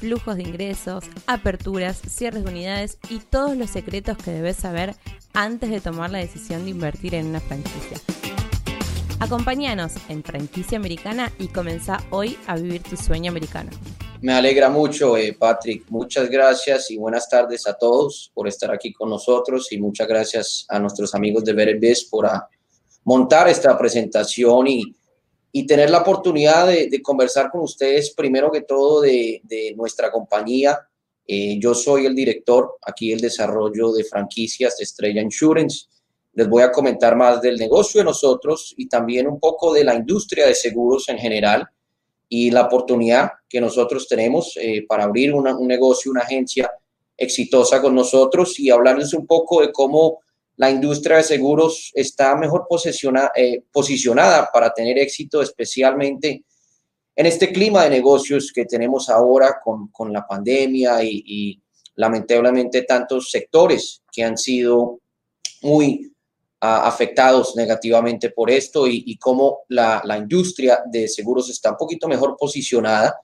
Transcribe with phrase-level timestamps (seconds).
[0.00, 4.94] flujos de ingresos, aperturas, cierres de unidades y todos los secretos que debes saber
[5.34, 7.98] antes de tomar la decisión de invertir en una franquicia.
[9.20, 13.70] Acompáñanos en Franquicia Americana y comenzá hoy a vivir tu sueño americano.
[14.22, 15.84] Me alegra mucho, eh, Patrick.
[15.90, 20.64] Muchas gracias y buenas tardes a todos por estar aquí con nosotros y muchas gracias
[20.68, 22.28] a nuestros amigos de Verebes por
[23.04, 24.94] montar esta presentación y,
[25.52, 29.42] y tener la oportunidad de, conversar con ustedes, primero que todo, de,
[29.76, 30.78] nuestra compañía.
[31.26, 35.86] Eh, yo soy el director aquí el desarrollo de franquicias de Estrella Insurance.
[36.32, 39.94] Les voy a comentar más del negocio de nosotros y también un poco de la
[39.94, 41.68] industria de seguros en general
[42.28, 46.70] y la oportunidad que nosotros tenemos eh, para abrir un negocio, una agencia
[47.16, 50.20] exitosa con nosotros y hablarles un poco de cómo
[50.60, 52.66] la industria de seguros está mejor
[53.34, 56.44] eh, posicionada para tener éxito, especialmente
[57.16, 61.58] en este clima de negocios que tenemos ahora con, la pandemia y,
[61.94, 65.00] lamentablemente tantos sectores que han sido
[65.62, 66.12] muy
[66.60, 72.36] ah, afectados negativamente por esto y, cómo la, industria de seguros está un poquito mejor
[72.38, 73.18] posicionada.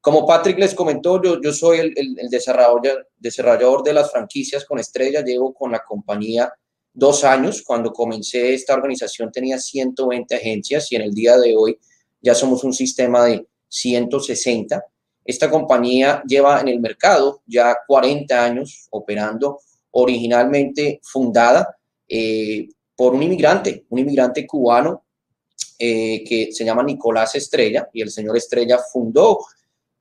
[0.00, 4.64] Como Patrick les comentó, yo, yo soy el, el, el desarrollador, desarrollador de las franquicias
[4.64, 6.50] con Estrella, llevo con la compañía
[6.92, 7.62] dos años.
[7.62, 11.78] Cuando comencé esta organización tenía 120 agencias y en el día de hoy
[12.20, 14.84] ya somos un sistema de 160.
[15.24, 19.60] Esta compañía lleva en el mercado ya 40 años operando,
[19.92, 21.76] originalmente fundada
[22.08, 25.04] eh, por un inmigrante, un inmigrante cubano
[25.78, 29.38] eh, que se llama Nicolás Estrella y el señor Estrella fundó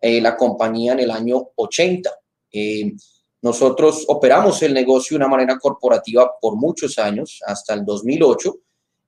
[0.02, 2.09] eh, la compañía en el año 80.
[3.42, 8.54] Nosotros operamos el negocio de una manera corporativa por muchos años, hasta el 2008,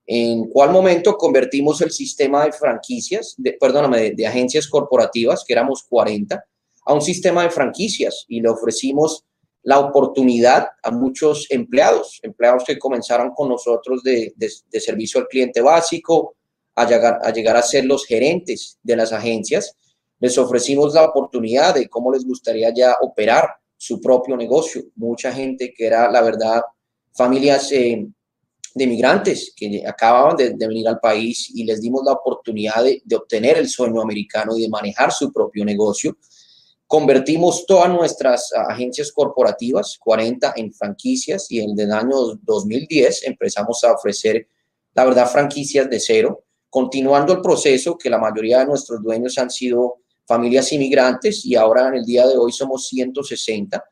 [0.07, 5.83] en cual momento convertimos el sistema de franquicias, de, perdóname, de, agencias corporativas, que éramos
[5.87, 6.43] 40,
[6.85, 9.25] a un sistema de franquicias y le ofrecimos
[9.63, 15.61] la oportunidad a muchos empleados, empleados que comenzaron con nosotros de, de, servicio al cliente
[15.61, 16.35] básico,
[16.75, 19.75] a llegar, a llegar a ser los gerentes de las agencias.
[20.19, 23.49] Les ofrecimos la oportunidad de cómo les gustaría ya operar
[23.81, 24.83] su propio negocio.
[24.95, 26.61] Mucha gente que era, la verdad,
[27.15, 28.07] familias eh,
[28.75, 33.57] de migrantes que acababan de, venir al país y les dimos la oportunidad de, obtener
[33.57, 36.15] el sueño americano y de manejar su propio negocio.
[36.85, 43.93] Convertimos todas nuestras agencias corporativas, 40 en franquicias, y en el año 2010 empezamos a
[43.93, 44.47] ofrecer,
[44.93, 49.49] la verdad, franquicias de cero, continuando el proceso que la mayoría de nuestros dueños han
[49.49, 53.83] sido familias inmigrantes y ahora en el día de hoy somos 160,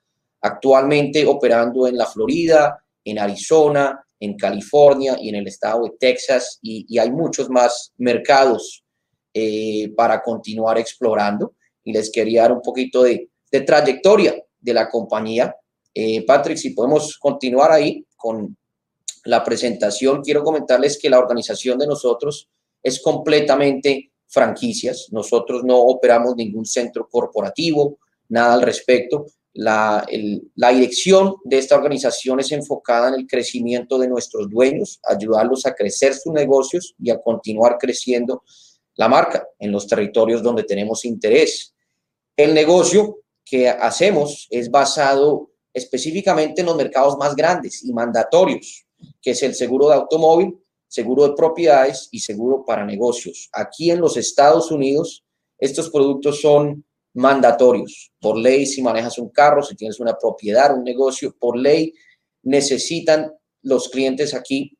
[0.41, 6.59] actualmente operando en la Florida, en Arizona, en California y en el estado de Texas
[6.61, 8.83] y, hay muchos más mercados
[9.33, 11.53] eh, para continuar explorando
[11.83, 13.29] y les quería dar un poquito de,
[13.65, 15.55] trayectoria de la compañía.
[15.93, 18.55] Eh, Patrick, si podemos continuar ahí con
[19.25, 22.49] la presentación, quiero comentarles que la organización de nosotros
[22.83, 25.07] es completamente franquicias.
[25.11, 29.25] Nosotros no operamos ningún centro corporativo, nada al respecto.
[29.53, 30.05] La,
[30.55, 35.73] la, dirección de esta organización es enfocada en el crecimiento de nuestros dueños, ayudarlos a
[35.73, 38.43] crecer sus negocios y a continuar creciendo
[38.95, 41.73] la marca en los territorios donde tenemos interés.
[42.37, 48.85] El negocio que hacemos es basado específicamente en los mercados más grandes y mandatorios,
[49.21, 50.57] que es el seguro de automóvil,
[50.89, 53.49] seguro de propiedades y seguro para negocios.
[53.53, 55.23] Aquí en los Estados Unidos,
[55.57, 56.83] estos productos son
[57.13, 58.11] mandatorios.
[58.19, 61.93] Por ley, si manejas un carro, si tienes una propiedad, un negocio, por ley
[62.43, 63.31] necesitan
[63.61, 64.77] los clientes aquí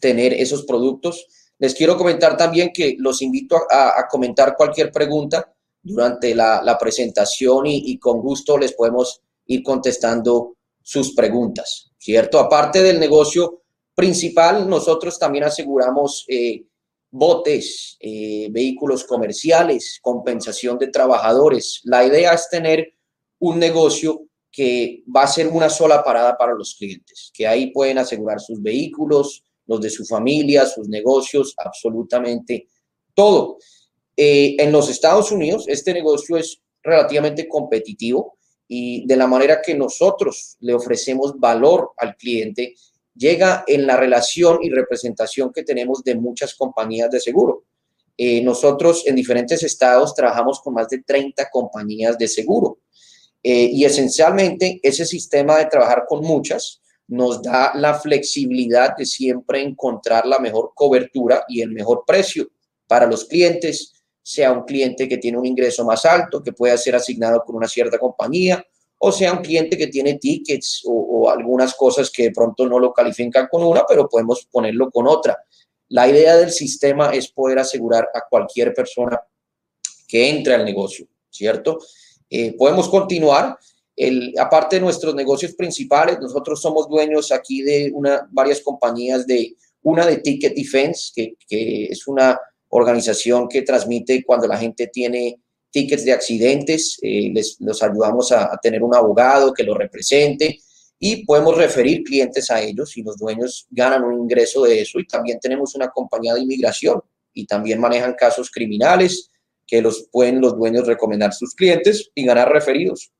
[0.00, 1.26] tener esos productos.
[1.58, 5.52] Les quiero comentar también que los invito a, comentar cualquier pregunta
[5.82, 12.38] durante la, presentación y, con gusto les podemos ir contestando sus preguntas, ¿cierto?
[12.38, 13.62] Aparte del negocio
[13.98, 16.62] principal, nosotros también aseguramos eh,
[17.10, 21.80] botes, eh, vehículos comerciales, compensación de trabajadores.
[21.82, 22.94] La idea es tener
[23.40, 24.22] un negocio
[24.52, 28.62] que va a ser una sola parada para los clientes, que ahí pueden asegurar sus
[28.62, 32.68] vehículos, los de su familia, sus negocios, absolutamente
[33.14, 33.58] todo.
[34.16, 39.74] Eh, en los Estados Unidos, este negocio es relativamente competitivo y de la manera que
[39.74, 42.76] nosotros le ofrecemos valor al cliente,
[43.18, 47.64] llega en la relación y representación que tenemos de muchas compañías de seguro.
[48.16, 52.78] Eh, nosotros en diferentes estados trabajamos con más de 30 compañías de seguro
[53.42, 59.62] eh, y esencialmente ese sistema de trabajar con muchas nos da la flexibilidad de siempre
[59.62, 62.50] encontrar la mejor cobertura y el mejor precio
[62.86, 66.94] para los clientes, sea un cliente que tiene un ingreso más alto, que pueda ser
[66.96, 68.62] asignado por una cierta compañía,
[68.98, 72.92] o sea un cliente que tiene tickets o, algunas cosas que de pronto no lo
[72.92, 75.36] califican con una, pero podemos ponerlo con otra.
[75.88, 79.20] La idea del sistema es poder asegurar a cualquier persona
[80.06, 81.78] que entre al negocio, ¿cierto?
[82.30, 83.56] Eh, podemos continuar.
[83.94, 89.56] El, aparte de nuestros negocios principales, nosotros somos dueños aquí de una, varias compañías de
[89.82, 95.40] una de Ticket Defense, que, que es una organización que transmite cuando la gente tiene
[95.70, 100.60] tickets de accidentes, eh, les los ayudamos a, tener un abogado que lo represente
[100.98, 105.06] y podemos referir clientes a ellos y los dueños ganan un ingreso de eso y
[105.06, 107.00] también tenemos una compañía de inmigración
[107.32, 109.30] y también manejan casos criminales
[109.66, 113.12] que los pueden los dueños recomendar a sus clientes y ganar referidos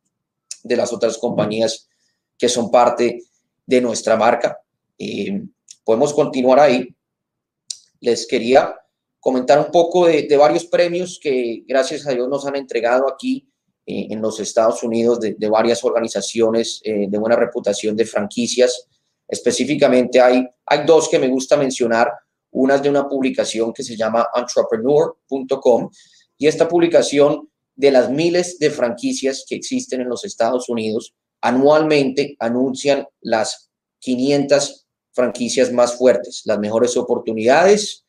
[0.63, 1.89] de las otras compañías
[2.37, 3.23] que son parte
[3.67, 4.59] de nuestra marca.
[4.99, 5.43] Eh,
[5.85, 6.89] podemos continuar ahí.
[8.01, 8.75] Les quería
[9.21, 13.49] comentar un poco de, varios premios que gracias a Dios nos han entregado aquí
[13.87, 18.87] eh, en los Estados Unidos de, varias organizaciones eh, de buena reputación de franquicias.
[19.27, 22.13] Específicamente hay, hay dos que me gusta mencionar.
[22.51, 25.91] Una es de una publicación que se llama entrepreneur.com
[26.39, 32.37] y esta publicación de las miles de franquicias que existen en los Estados Unidos anualmente
[32.41, 38.05] anuncian las 500 franquicias más fuertes, las mejores oportunidades,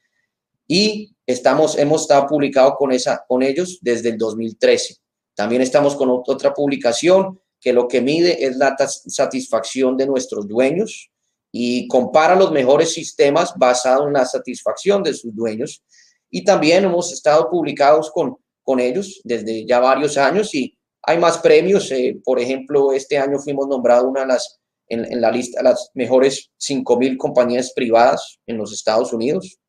[0.72, 4.98] y estamos, hemos estado publicado con, esa, con ellos desde el 2013.
[5.36, 11.10] También estamos con otra publicación que lo que mide es la satisfacción de nuestros dueños
[11.52, 15.84] y compara los mejores sistemas basados en la satisfacción de sus dueños.
[16.30, 21.40] Y también hemos estado publicados con, con ellos desde ya varios años y hay más
[21.40, 21.92] premios.
[21.92, 25.70] Eh, por ejemplo, este año fuimos nombrados una de las, en, en la lista de
[25.70, 29.60] las mejores 5.000 compañías privadas en los Estados Unidos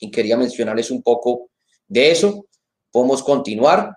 [0.00, 1.50] y quería mencionarles un poco
[1.86, 2.46] de eso.
[2.90, 3.96] Podemos continuar.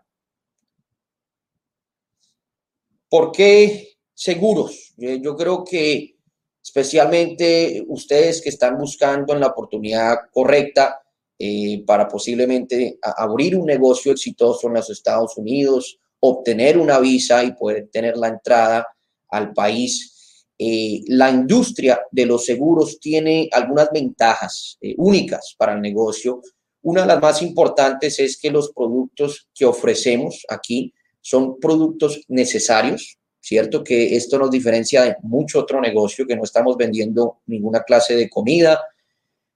[3.10, 4.94] ¿Por qué seguros?
[4.98, 6.16] Eh, yo creo que
[6.64, 11.02] especialmente ustedes que están buscando en la oportunidad correcta
[11.38, 17.54] eh, para posiblemente abrir un negocio exitoso en los Estados Unidos, obtener una visa y
[17.54, 18.86] poder tener la entrada
[19.30, 20.19] al país
[20.62, 26.42] eh, la industria de los seguros tiene algunas ventajas eh, únicas para el negocio.
[26.82, 33.18] Una de las más importantes es que los productos que ofrecemos aquí son productos necesarios,
[33.40, 33.86] ¿cierto?
[33.86, 38.30] Que esto nos diferencia de mucho otro negocio, que no estamos vendiendo ninguna clase de
[38.30, 38.82] comida,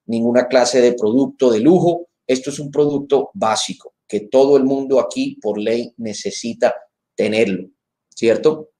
[0.06, 2.08] ninguna clase de producto de lujo.
[2.26, 6.74] Esto es un producto básico, que todo el mundo aquí por ley necesita
[7.14, 7.68] tenerlo,
[8.08, 8.70] ¿cierto?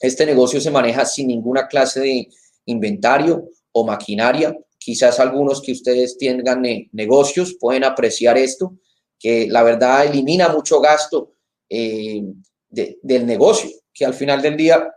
[0.00, 2.28] Este negocio se maneja sin ninguna clase de
[2.66, 4.56] inventario o maquinaria.
[4.78, 6.62] Quizás algunos que ustedes tengan
[6.92, 8.76] negocios pueden apreciar esto,
[9.18, 11.32] que la verdad elimina mucho gasto
[11.68, 12.22] eh,
[12.68, 14.88] del negocio, que al final del día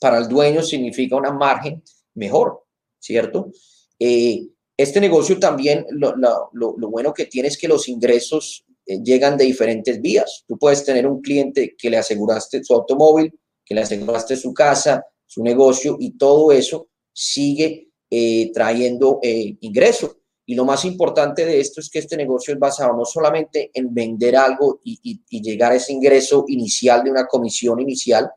[0.00, 1.82] para el dueño significa una margen
[2.14, 2.64] mejor,
[2.98, 3.50] ¿cierto?
[3.98, 9.44] Eh, este negocio también, lo, bueno que tiene es que los ingresos eh, llegan de
[9.44, 10.44] diferentes vías.
[10.46, 13.36] Tú puedes tener un cliente que le aseguraste su automóvil,
[13.68, 20.16] que le aseguraste su casa, su negocio y todo eso sigue eh, trayendo eh, ingreso.
[20.46, 23.92] Y lo más importante de esto es que este negocio es basado no solamente en
[23.92, 28.30] vender algo y, llegar a ese ingreso inicial de una comisión inicial,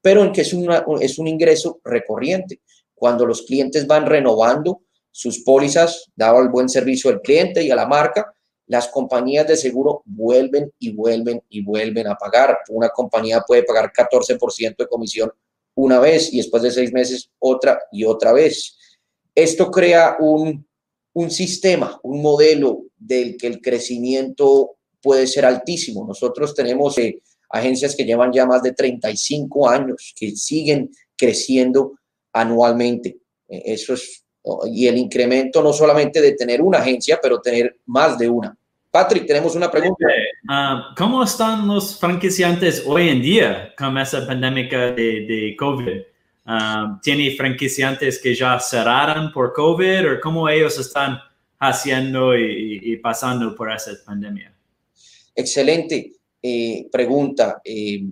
[0.00, 0.56] pero en que es,
[1.00, 2.62] es un ingreso recorriente.
[2.94, 7.76] Cuando los clientes van renovando sus pólizas, dado el buen servicio al cliente y a
[7.76, 8.32] la marca,
[8.68, 12.58] las compañías de seguro vuelven y vuelven y vuelven a pagar.
[12.68, 15.32] Una compañía puede pagar 14% de comisión
[15.74, 18.76] una vez y después de seis meses otra y otra vez.
[19.34, 20.66] Esto crea un,
[21.30, 26.06] sistema, un modelo del que el crecimiento puede ser altísimo.
[26.06, 31.98] Nosotros tenemos eh, agencias que llevan ya más de 35 años, que siguen creciendo
[32.32, 33.18] anualmente.
[33.48, 34.24] Eh, eso es
[34.66, 38.56] y el incremento no solamente de tener una agencia, pero tener más de una.
[38.90, 40.06] Patrick, tenemos una pregunta.
[40.48, 46.00] Ah, ¿Cómo están los franquiciantes hoy en día con esa pandemia de, de COVID?
[46.48, 51.18] Uh, ¿Tiene franquiciantes que ya cerraron por COVID o cómo ellos están
[51.58, 54.54] haciendo y, pasando por esa pandemia?
[55.34, 57.60] Excelente eh, pregunta.
[57.62, 58.04] Eh,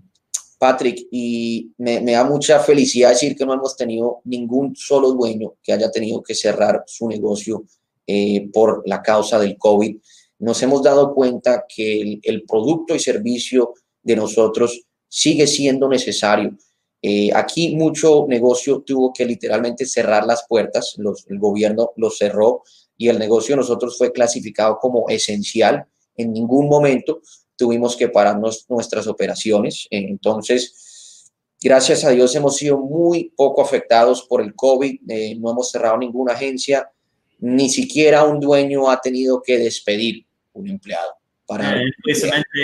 [0.59, 5.73] Patrick, y me, da mucha felicidad decir que no hemos tenido ningún solo dueño que
[5.73, 7.65] haya tenido que cerrar su negocio
[8.07, 9.97] eh, por la causa del COVID.
[10.39, 16.57] Nos hemos dado cuenta que el, producto y servicio de nosotros sigue siendo necesario.
[17.03, 20.97] Eh, aquí mucho negocio tuvo que literalmente cerrar las puertas,
[21.29, 22.63] el gobierno lo cerró
[22.97, 25.85] y el negocio de nosotros fue clasificado como esencial.
[26.17, 27.21] En ningún momento
[27.57, 29.87] tuvimos que parar nuestras operaciones.
[29.91, 35.71] Entonces, gracias a Dios hemos sido muy poco afectados por el COVID, eh, no hemos
[35.71, 36.91] cerrado ninguna agencia,
[37.39, 41.13] ni siquiera un dueño ha tenido que despedir un empleado.
[41.47, 41.93] Para eh,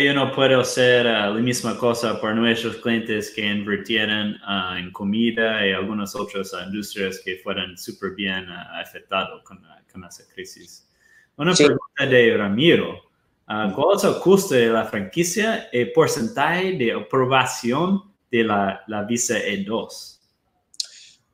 [0.04, 4.90] yo no puedo hacer uh, la misma cosa por nuestros clientes que invirtieron uh, en
[4.90, 10.88] comida y algunas otras industrias que fueron súper bien uh, afectados con, con, esa crisis.
[11.37, 13.12] Una pregunta de Ramiro.
[13.75, 19.35] ¿Cuál es el costo de la franquicia y porcentaje de aprobación de la, la visa
[19.35, 20.18] E2?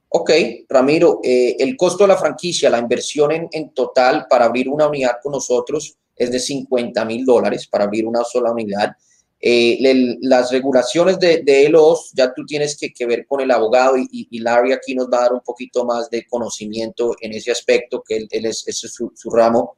[0.08, 0.30] Ok,
[0.68, 4.88] Ramiro, eh, el costo de la franquicia, la inversión en, en, total para abrir una
[4.88, 8.96] unidad con nosotros es de 50 mil dólares para abrir una sola unidad.
[9.40, 9.78] Eh,
[10.22, 14.08] las regulaciones de, de ELOS ya tú tienes que, que ver con el abogado y,
[14.10, 18.02] y, Larry aquí nos va a dar un poquito más de conocimiento en ese aspecto,
[18.04, 19.76] que él, es, ese es su, su ramo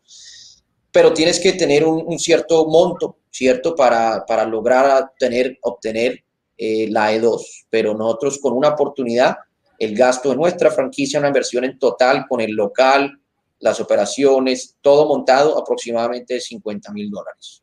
[0.93, 3.75] pero tienes que tener un, cierto monto, ¿cierto?
[3.75, 6.25] Para, para lograr tener, obtener
[6.57, 7.67] eh, la E2.
[7.71, 9.37] Pero nosotros con una oportunidad,
[9.79, 13.19] el gasto de nuestra franquicia, una inversión en total con el local,
[13.61, 17.63] las operaciones, todo montado aproximadamente de 50 mil dólares.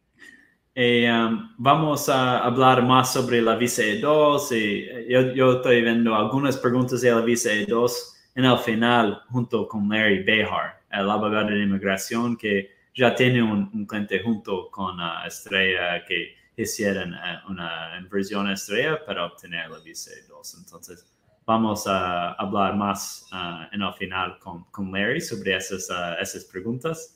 [0.74, 4.52] Eh, um, vamos a hablar más sobre la visa E2.
[4.56, 7.92] Y yo, yo, estoy viendo algunas preguntas de la visa E2
[8.36, 13.86] en el final junto con Larry Behar, el abogado de inmigración que ya tiene un,
[13.86, 20.56] cliente junto con Estrella que hicieron eh, una inversión Estrella para obtener la visa 2.
[20.58, 21.06] Entonces,
[21.46, 26.44] vamos a hablar más uh, en el final con, con Larry sobre esas, uh, esas
[26.46, 27.16] preguntas.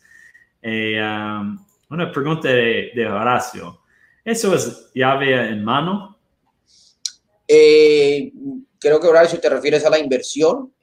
[0.62, 1.58] Eh, um,
[1.90, 3.82] una pregunta de, Horacio.
[4.24, 6.20] ¿Eso es llave en mano?
[8.80, 10.74] creo que Horacio te refieres a la inversión.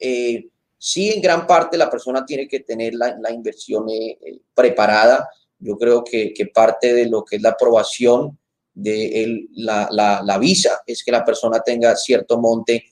[0.79, 5.29] Sí, en gran parte la persona tiene que tener la, la inversión eh, eh, preparada.
[5.59, 8.39] Yo creo que, que, parte de lo que es la aprobación
[8.73, 12.85] de la, la, la, visa es que la persona tenga cierto monte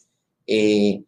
[0.45, 1.01] eh,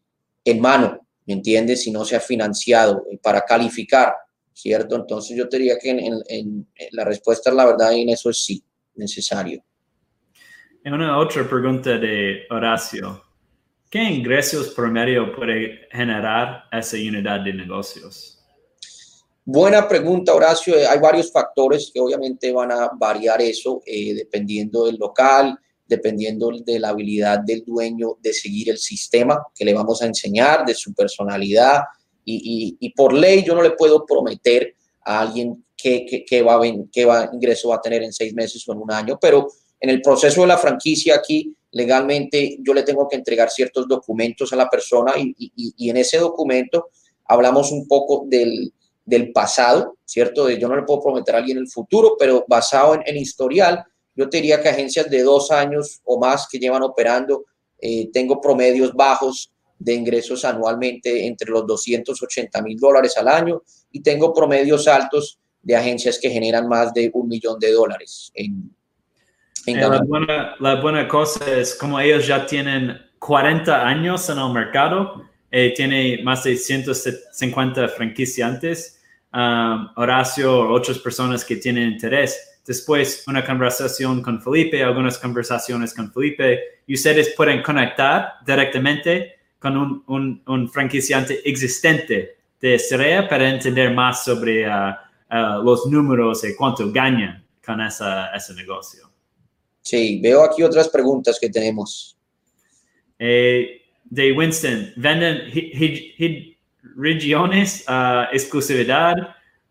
[0.45, 1.83] en mano, ¿me entiendes?
[1.83, 4.15] Si no se ha financiado para calificar,
[4.53, 4.95] ¿cierto?
[4.95, 8.65] Entonces yo te diría que en, en, la respuesta, la verdad, en eso es sí,
[8.95, 9.65] necesario.
[10.85, 13.28] Una otra pregunta de Horacio.
[13.91, 18.39] ¿Qué ingresos promedio puede generar esa unidad de negocios?
[19.43, 20.77] Buena pregunta, Horacio.
[20.77, 26.51] Eh, hay varios factores que obviamente van a variar eso eh, dependiendo del local, dependiendo
[26.67, 30.75] de la habilidad del dueño de seguir el sistema que le vamos a enseñar, de
[30.75, 31.81] su personalidad.
[32.27, 36.67] Y, por ley yo no le puedo prometer a alguien qué, qué, va, va,
[37.33, 39.49] ingreso va a tener en seis meses o en un año, pero
[39.81, 44.53] en el proceso de la franquicia aquí legalmente yo le tengo que entregar ciertos documentos
[44.53, 46.89] a la persona y, en ese documento
[47.27, 48.73] hablamos un poco del,
[49.33, 50.47] pasado, ¿cierto?
[50.47, 53.85] De, yo no le puedo prometer a alguien el futuro, pero basado en, historial,
[54.15, 57.45] yo te diría que agencias de dos años o más que llevan operando,
[57.81, 64.01] eh, tengo promedios bajos de ingresos anualmente entre los 280 mil dólares al año y
[64.01, 68.75] tengo promedios altos de agencias que generan más de un millón de dólares en,
[69.75, 75.25] la, buena, la, buena, cosa es como ellos ya tienen 40 años en el mercado,
[75.51, 79.01] eh, tiene más de 150 franquiciantes,
[79.33, 82.61] um, Horacio o otras personas que tienen interés.
[82.67, 89.77] Después, una conversación con Felipe, algunas conversaciones con Felipe, y ustedes pueden conectar directamente con
[89.77, 94.95] un, un, un franquiciante existente de Estrella para entender más sobre uh,
[95.31, 99.08] uh, los números y cuánto ganan con esa, ese negocio.
[99.89, 102.15] Sí, veo aquí otras preguntas que tenemos.
[103.19, 105.51] Eh, de Winston, ¿venden
[106.95, 109.15] regiones, uh, exclusividad?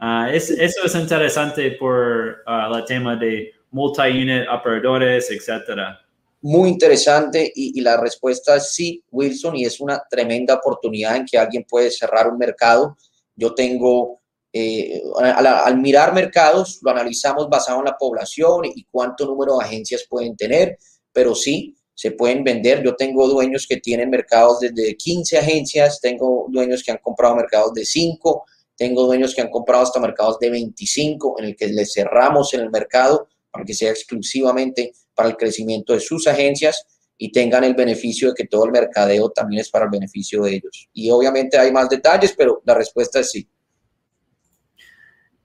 [0.02, 6.00] Uh, es, eso es interesante por uh, el tema de multi-unit operadores, etcétera.
[6.42, 11.26] Muy interesante y, y, la respuesta es sí, Wilson, y es una tremenda oportunidad en
[11.26, 12.98] que alguien puede cerrar un mercado.
[13.36, 14.20] Yo tengo
[14.58, 20.06] eh, al, mirar mercados, lo analizamos basado en la población y cuánto número de agencias
[20.10, 20.78] pueden tener,
[21.12, 22.84] pero sí, se pueden vender.
[22.84, 27.74] Yo tengo dueños que tienen mercados desde 15 agencias, tengo dueños que han comprado mercados
[27.74, 28.46] de 5,
[28.76, 32.62] tengo dueños que han comprado hasta mercados de 25, en el que les cerramos en
[32.62, 36.86] el mercado para que sea exclusivamente para el crecimiento de sus agencias.
[37.20, 40.58] y tengan el beneficio de que todo el mercadeo también es para el beneficio de
[40.58, 40.88] ellos.
[40.94, 43.50] Y obviamente hay más detalles, pero la respuesta es sí.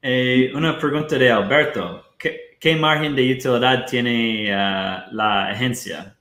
[0.04, 2.02] Eh, una pregunta de Alberto.
[2.18, 6.16] ¿Qué, margen de utilidad tiene ah, la agencia?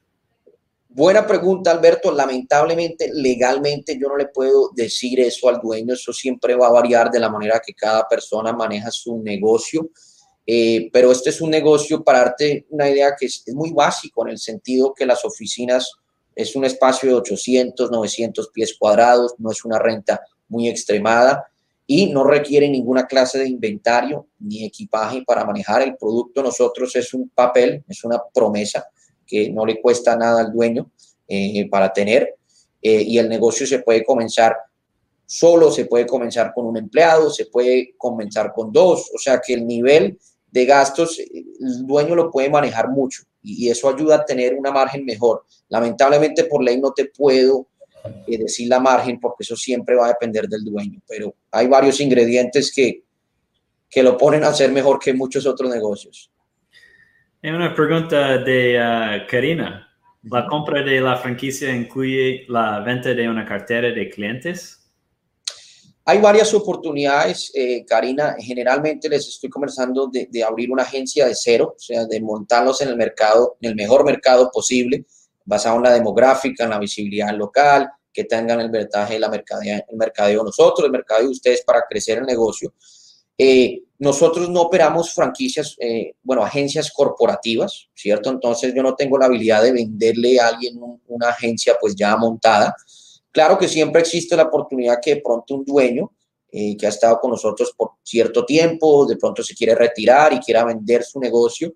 [0.87, 2.11] Buena pregunta, Alberto.
[2.11, 5.95] Lamentablemente, legalmente yo no le puedo decir eso al dueño.
[5.95, 9.89] Eso siempre va a variar de la manera que cada persona maneja su negocio.
[10.45, 14.25] Eh, pero este es un negocio, para darte una idea que es, es, muy básico
[14.25, 15.91] en el sentido que las oficinas
[16.35, 21.50] es un espacio de 800, 900 pies cuadrados, no es una renta muy extremada
[21.93, 26.41] y no requiere ninguna clase de inventario ni equipaje para manejar el producto.
[26.41, 28.87] Nosotros es un papel, es una promesa
[29.27, 30.89] que no le cuesta nada al dueño
[31.27, 32.35] eh, para tener
[32.81, 34.55] eh, y el negocio se puede comenzar
[35.25, 39.53] solo, se puede comenzar con un empleado, se puede comenzar con dos, o sea que
[39.53, 40.17] el nivel
[40.49, 45.03] de gastos el dueño lo puede manejar mucho y eso ayuda a tener una margen
[45.03, 45.43] mejor.
[45.67, 47.67] Lamentablemente por ley no te puedo
[48.03, 51.99] eh, decir la margen, porque eso siempre va a depender del dueño, pero hay varios
[51.99, 53.03] ingredientes que,
[53.89, 56.31] que lo ponen a ser mejor que muchos otros negocios.
[57.43, 59.87] Hay una pregunta de uh, Karina.
[60.23, 64.77] ¿La compra de la franquicia incluye la venta de una cartera de clientes?
[66.05, 68.35] Hay varias oportunidades, eh, Karina.
[68.37, 72.81] Generalmente les estoy conversando de, de, abrir una agencia de cero, o sea, de montarlos
[72.81, 75.05] en el mercado, en el mejor mercado posible,
[75.45, 79.83] basado en la demográfica, en la visibilidad local, que tengan el ventaje de la mercadeo,
[79.87, 82.73] el mercadeo nosotros, el mercadeo de ustedes para crecer el negocio.
[83.37, 88.29] Eh, nosotros no operamos franquicias, eh, bueno, agencias corporativas, ¿cierto?
[88.29, 92.75] Entonces yo no tengo la habilidad de venderle a alguien una agencia pues ya montada.
[93.31, 96.11] Claro que siempre existe la oportunidad que de pronto un dueño
[96.51, 100.39] eh, que ha estado con nosotros por cierto tiempo, de pronto se quiere retirar y
[100.39, 101.73] quiera vender su negocio,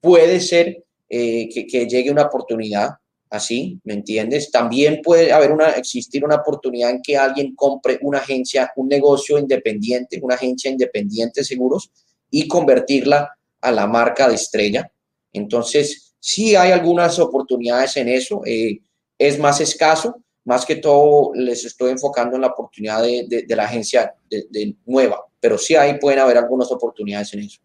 [0.00, 2.90] puede ser eh, que, llegue una oportunidad
[3.30, 4.50] así, ¿me entiendes?
[4.50, 9.38] También puede haber una, existir una oportunidad en que alguien compre una agencia, un negocio
[9.38, 11.90] independiente, una agencia independiente de seguros
[12.30, 14.90] y convertirla a la marca de estrella.
[15.32, 18.80] Entonces, sí hay algunas oportunidades en eso, eh,
[19.18, 23.64] es más escaso, más que todo les estoy enfocando en la oportunidad de, de, la
[23.64, 27.60] agencia de nueva, pero sí ahí pueden haber algunas oportunidades en eso.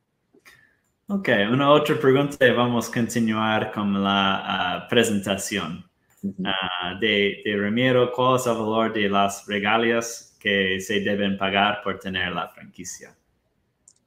[1.13, 5.83] Ok, una otra pregunta y vamos a continuar con la uh, presentación.
[6.23, 11.81] Uh, de, de, Ramiro, ¿cuál es el valor de las regalias que se deben pagar
[11.83, 13.13] por tener la franquicia?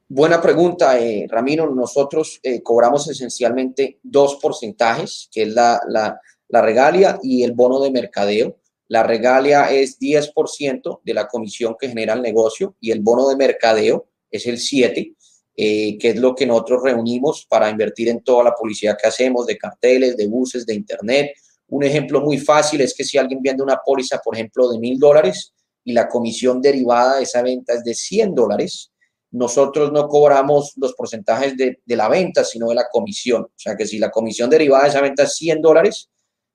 [0.08, 1.68] Buena pregunta, eh, Ramiro.
[1.74, 7.80] Nosotros eh, cobramos esencialmente dos porcentajes, que es la, la, la regalia y el bono
[7.80, 8.56] de mercadeo.
[8.88, 13.36] La regalia es 10% de la comisión que genera el negocio y el bono de
[13.36, 15.14] mercadeo es el 7%.
[15.56, 19.46] Eh, que es lo que nosotros reunimos para invertir en toda la publicidad que hacemos,
[19.46, 21.30] de carteles, de buses, de internet.
[21.68, 24.98] Un ejemplo muy fácil es que si alguien vende una póliza, por ejemplo, de mil
[24.98, 28.90] dólares y la comisión derivada de esa venta es de 100 dólares,
[29.30, 33.42] nosotros no cobramos los porcentajes de, de, la venta, sino de la comisión.
[33.42, 36.10] O sea que si la comisión derivada de esa venta es 100 dólares,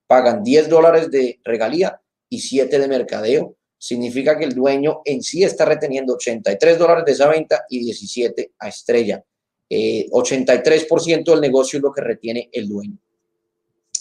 [0.07, 5.41] pagan 10 dólares de regalía y 7 de mercadeo significa que el dueño en sí
[5.41, 9.23] está reteniendo 83 dólares de esa venta y 17 a estrella.
[9.69, 12.97] Eh, 83% del negocio es lo que retiene el dueño.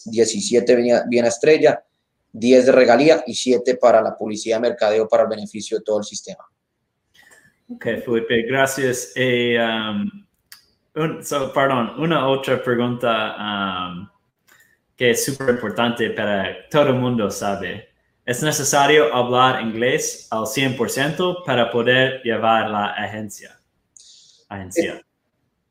[0.05, 0.77] 17
[1.09, 1.83] viene a estrella,
[2.33, 5.99] 10 de regalía y 7 para la publicidad de mercadeo para el beneficio de todo
[5.99, 6.45] el sistema.
[7.71, 9.13] Ok, Felipe, gracias.
[9.15, 10.11] Eh, um,
[10.97, 14.09] un, so, perdón, una otra pregunta um,
[14.97, 17.88] que es súper importante para todo el mundo sabe
[18.29, 23.59] es necesario hablar inglés al 100% para poder llevar la agencia.
[24.51, 24.97] agencia.
[24.97, 25.03] Eh,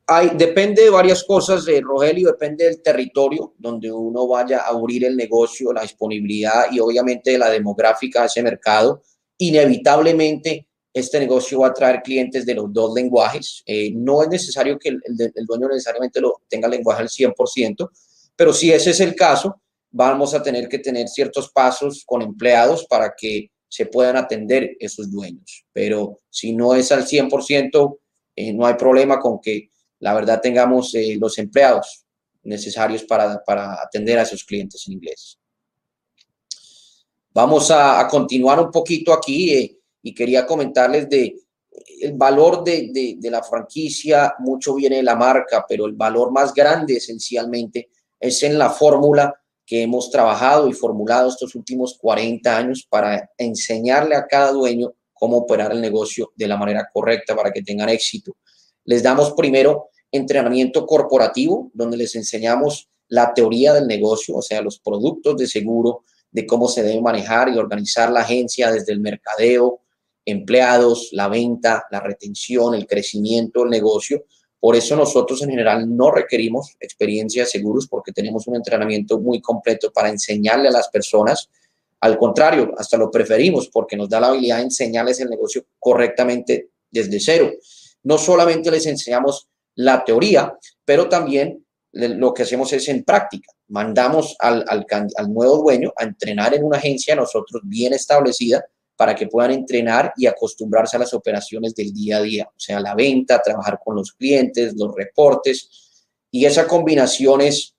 [0.07, 5.05] hay, depende de varias cosas, eh, Rogelio, depende del territorio donde uno vaya a abrir
[5.05, 9.03] el negocio, la disponibilidad y obviamente de la demográfica de ese mercado.
[9.37, 13.61] Inevitablemente, este negocio va a traer clientes de los dos lenguajes.
[13.67, 17.09] Eh, no es necesario que el, el, el, dueño necesariamente lo tenga el lenguaje al
[17.09, 17.87] 100%,
[18.35, 19.61] pero si ese es el caso,
[19.97, 25.11] vamos a tener que tener ciertos pasos con empleados para que se puedan atender esos
[25.11, 25.65] dueños.
[25.73, 27.97] Pero si no es al 100%,
[28.35, 32.05] eh, no hay problema con que la verdad tengamos eh, los empleados
[32.43, 35.39] necesarios para, para, atender a esos clientes en inglés.
[37.33, 41.35] Vamos a, a continuar un poquito aquí eh, y quería comentarles de
[42.01, 46.31] el valor de, de, de la franquicia, mucho viene de la marca, pero el valor
[46.31, 49.33] más grande esencialmente es en la fórmula
[49.67, 55.37] que hemos trabajado y formulado estos últimos 40 años para enseñarle a cada dueño cómo
[55.37, 58.37] operar el negocio de la manera correcta para que tengan éxito.
[58.85, 64.79] Les damos primero entrenamiento corporativo, donde les enseñamos la teoría del negocio, o sea, los
[64.79, 69.81] productos de seguro, de cómo se debe manejar y organizar la agencia desde el mercadeo,
[70.25, 74.23] empleados, la venta, la retención, el crecimiento del negocio.
[74.59, 79.39] Por eso nosotros en general no requerimos experiencia de seguros porque tenemos un entrenamiento muy
[79.39, 81.49] completo para enseñarle a las personas.
[81.99, 86.69] Al contrario, hasta lo preferimos porque nos da la habilidad de enseñarles el negocio correctamente
[86.89, 87.51] desde cero.
[88.03, 93.51] No solamente les enseñamos la teoría, pero también lo que hacemos es en práctica.
[93.69, 94.65] Mandamos al,
[95.29, 98.65] nuevo dueño a entrenar en una agencia nosotros bien establecida
[98.97, 102.79] para que puedan entrenar y acostumbrarse a las operaciones del día a día, o sea,
[102.79, 105.69] la venta, trabajar con los clientes, los reportes,
[106.31, 107.75] y esa combinación es,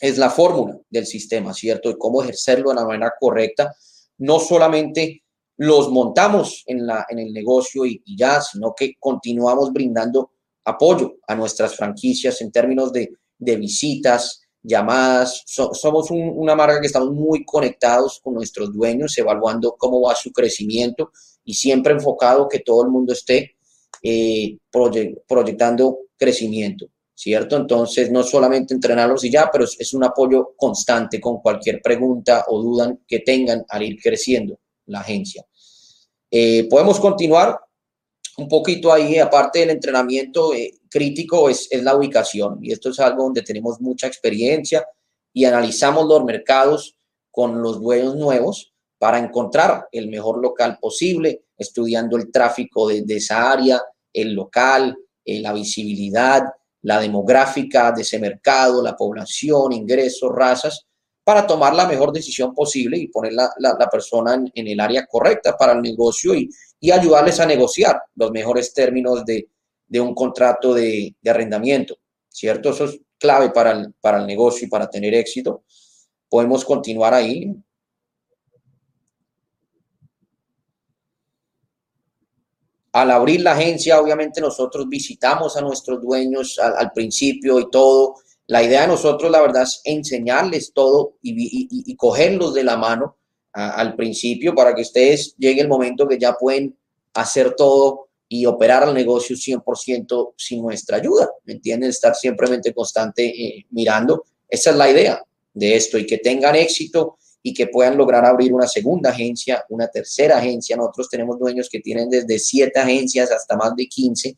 [0.00, 1.90] es la fórmula del sistema, ¿cierto?
[1.90, 3.76] De cómo ejercerlo de la manera correcta.
[4.18, 5.22] No solamente
[5.58, 10.32] los montamos en, la, en el negocio y, y ya, sino que continuamos brindando
[10.64, 15.44] apoyo a nuestras franquicias en términos de, de visitas, llamadas.
[15.46, 21.12] somos una marca que estamos muy conectados con nuestros dueños, evaluando cómo va su crecimiento
[21.44, 23.56] y siempre enfocado que todo el mundo esté
[24.02, 27.56] eh, proyectando crecimiento, ¿cierto?
[27.56, 32.60] Entonces, no solamente entrenarlos y ya, pero es, un apoyo constante con cualquier pregunta o
[32.60, 35.46] duda que tengan al ir creciendo la agencia.
[36.30, 37.58] Eh, podemos continuar
[38.38, 42.58] un poquito ahí, aparte del entrenamiento eh, crítico, es, es, la ubicación.
[42.62, 44.84] Y esto es algo donde tenemos mucha experiencia
[45.32, 46.96] y analizamos los mercados
[47.30, 53.50] con los dueños nuevos para encontrar el mejor local posible, estudiando el tráfico de, esa
[53.50, 56.42] área, el local, eh, la visibilidad,
[56.82, 60.85] la demográfica de ese mercado, la población, ingresos, razas,
[61.26, 65.56] para tomar la mejor decisión posible y poner la, la, persona en, el área correcta
[65.56, 69.48] para el negocio y, y ayudarles a negociar los mejores términos de,
[69.88, 71.96] de un contrato de, de, arrendamiento,
[72.28, 72.70] ¿cierto?
[72.70, 75.64] Eso es clave para el, para el negocio y para tener éxito.
[76.28, 77.52] Podemos continuar ahí.
[82.92, 88.14] Al abrir la agencia, obviamente nosotros visitamos a nuestros dueños al principio y todo.
[88.48, 91.34] La idea de nosotros, la verdad, es enseñarles todo y,
[91.90, 93.16] y, cogerlos de la mano
[93.52, 96.76] al principio para que ustedes llegue el momento que ya pueden
[97.14, 101.90] hacer todo y operar el negocio 100% sin nuestra ayuda, ¿me entienden?
[101.90, 104.24] Estar simplemente constante eh, mirando.
[104.48, 105.22] Esa es la idea
[105.54, 109.88] de esto y que tengan éxito y que puedan lograr abrir una segunda agencia, una
[109.88, 110.76] tercera agencia.
[110.76, 114.36] Nosotros tenemos dueños que tienen desde siete agencias hasta más de 15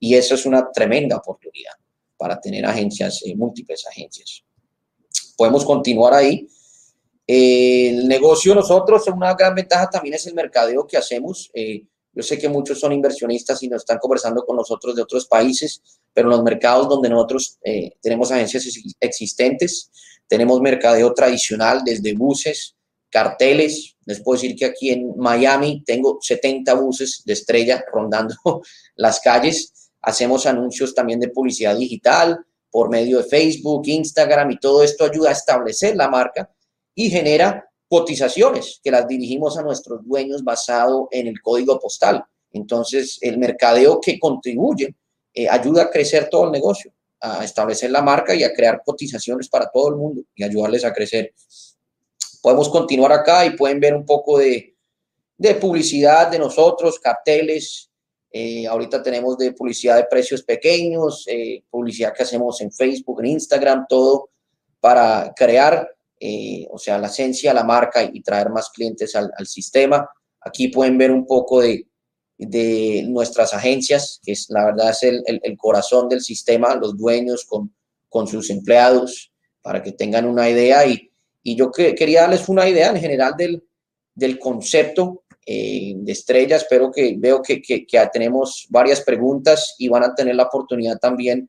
[0.00, 1.74] y eso es una tremenda oportunidad
[2.18, 4.44] para tener agencias, eh, múltiples agencias.
[5.36, 6.46] Podemos continuar ahí
[7.28, 11.50] el negocio nosotros, una gran ventaja también es el mercadeo que hacemos.
[11.52, 15.26] Eh, yo sé que muchos son inversionistas y nos están conversando con nosotros de otros
[15.26, 15.82] países,
[16.14, 18.66] pero en los mercados donde nosotros eh, tenemos agencias
[18.98, 19.90] existentes,
[20.26, 22.76] tenemos mercadeo tradicional desde buses,
[23.10, 23.94] carteles.
[24.06, 28.34] Les puedo decir que aquí en Miami tengo 70 buses de estrella rondando
[28.96, 29.87] las calles.
[30.08, 35.28] Hacemos anuncios también de publicidad digital por medio de Facebook, Instagram y todo esto ayuda
[35.28, 36.50] a establecer la marca
[36.94, 42.24] y genera cotizaciones que las dirigimos a nuestros dueños basado en el código postal.
[42.54, 44.94] Entonces, el mercadeo que contribuye
[45.34, 46.90] eh, ayuda a crecer todo el negocio,
[47.20, 50.92] a establecer la marca y a crear cotizaciones para todo el mundo y ayudarles a
[50.94, 51.34] crecer.
[52.40, 54.74] Podemos continuar acá y pueden ver un poco de,
[55.36, 57.87] de publicidad de nosotros, carteles.
[58.30, 63.26] Eh, ahorita tenemos de publicidad de precios pequeños, eh, publicidad que hacemos en Facebook, en
[63.26, 64.30] Instagram, todo
[64.80, 65.88] para crear
[66.20, 70.08] eh, o sea, la esencia, la marca y traer más clientes al, al sistema.
[70.40, 71.86] Aquí pueden ver un poco de,
[72.36, 76.96] de, nuestras agencias, que es la verdad es el, el, el, corazón del sistema, los
[76.96, 77.74] dueños con,
[78.08, 80.84] con sus empleados, para que tengan una idea.
[80.86, 81.12] Y,
[81.42, 83.64] y yo que, quería darles una idea en general del,
[84.14, 86.56] del concepto eh, de estrella.
[86.56, 90.98] Espero que veo que, que, que tenemos varias preguntas y van a tener la oportunidad
[90.98, 91.48] también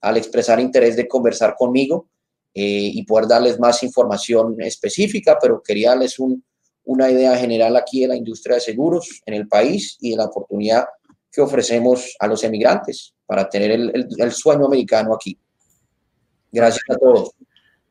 [0.00, 2.08] al expresar interés de conversar conmigo
[2.54, 6.44] eh, y poder darles más información específica, pero quería darles un,
[6.84, 10.26] una idea general aquí de la industria de seguros en el país y de la
[10.26, 10.84] oportunidad
[11.32, 15.36] que ofrecemos a los emigrantes para tener el, el, el sueño americano aquí.
[16.52, 17.30] Gracias a todos.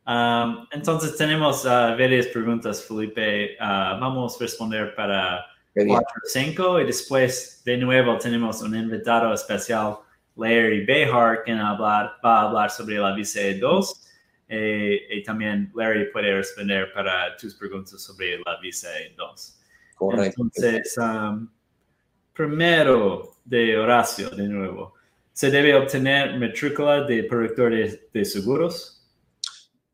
[0.10, 3.56] Um, entonces tenemos uh, varias preguntas, Felipe.
[3.62, 5.46] Uh, vamos a responder para
[5.76, 9.98] 4 5 y después de nuevo tenemos un invitado especial,
[10.36, 14.08] Larry Behar, quien hablar, va a hablar sobre la VCE 2
[14.48, 19.60] eh, y también Larry puede responder para tus preguntas sobre la visa 2.
[19.94, 20.42] Correcto.
[20.42, 21.48] Entonces, um,
[22.34, 24.96] primero de Horacio, de nuevo,
[25.34, 28.99] ¿se debe obtener matrícula de productor de, de seguros?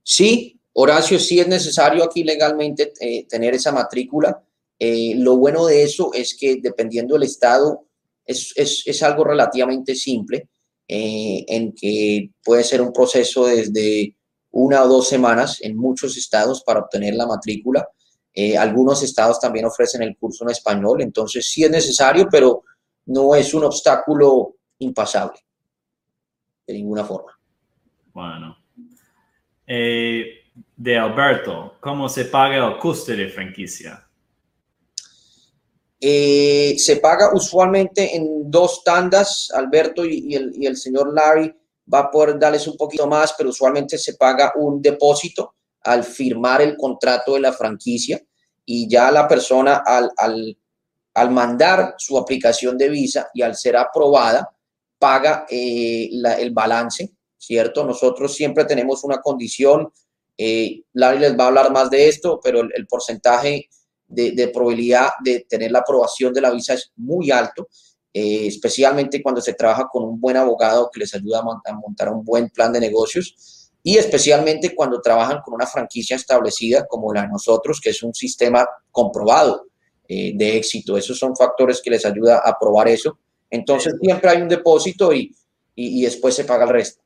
[0.08, 4.40] Sí, Horacio, sí es necesario aquí legalmente eh, tener esa matrícula.
[4.78, 7.88] Eh, lo bueno de eso es que dependiendo del estado,
[8.24, 10.50] es, es, es algo relativamente simple,
[10.88, 14.16] eh, en que puede ser un proceso desde
[14.52, 17.88] una o dos semanas en muchos estados para obtener la matrícula.
[18.60, 22.64] algunos estados también ofrecen el curso en español, entonces sí es necesario, pero
[23.08, 25.40] no es un obstáculo impasable
[26.68, 27.32] de ninguna forma.
[28.14, 28.65] Bueno.
[29.68, 30.26] Eh,
[30.76, 34.08] de Alberto, ¿cómo se paga el coste de franquicia?
[36.00, 39.50] Eh, se paga usualmente en dos tandas.
[39.54, 41.54] Alberto y, el, señor Larry
[41.92, 46.62] va a poder darles un poquito más, pero usualmente se paga un depósito al firmar
[46.62, 48.22] el contrato de la franquicia
[48.66, 50.58] y ya la persona al, al,
[51.14, 54.50] al mandar su aplicación de visa y al ser aprobada,
[54.98, 57.15] paga eh, el balance,
[57.46, 57.86] ¿cierto?
[57.86, 59.92] Nosotros siempre tenemos una condición
[60.38, 63.70] eh, Larry les va a hablar más de esto, pero el, porcentaje
[64.08, 67.70] de, probabilidad de tener la aprobación de la visa es muy alto,
[68.14, 72.24] eh, especialmente cuando se trabaja con un buen abogado que les ayuda a, montar un
[72.24, 77.28] buen plan de negocios y especialmente cuando trabajan con una franquicia establecida como la de
[77.30, 79.68] nosotros, que es un sistema comprobado
[80.08, 80.98] eh, de éxito.
[80.98, 83.20] Esos son factores que les ayuda a probar eso.
[83.50, 85.36] Entonces siempre hay un depósito y,
[85.76, 87.05] y, y después se paga el resto.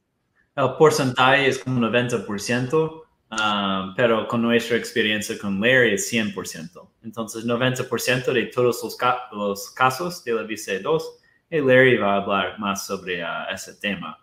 [0.56, 3.04] El porcentaje es como 90%.
[3.32, 6.90] Um, pero con nuestra experiencia con Larry es 100%.
[7.04, 8.98] Entonces, 90% de todos
[9.32, 11.20] los, casos de la visa 2,
[11.52, 14.18] y Larry va a hablar más sobre uh, ese tema.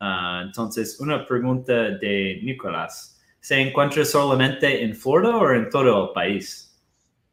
[0.00, 3.20] Uh, entonces, una pregunta de Nicolás.
[3.40, 6.70] ¿Se encuentra solamente en Florida o en todo el país?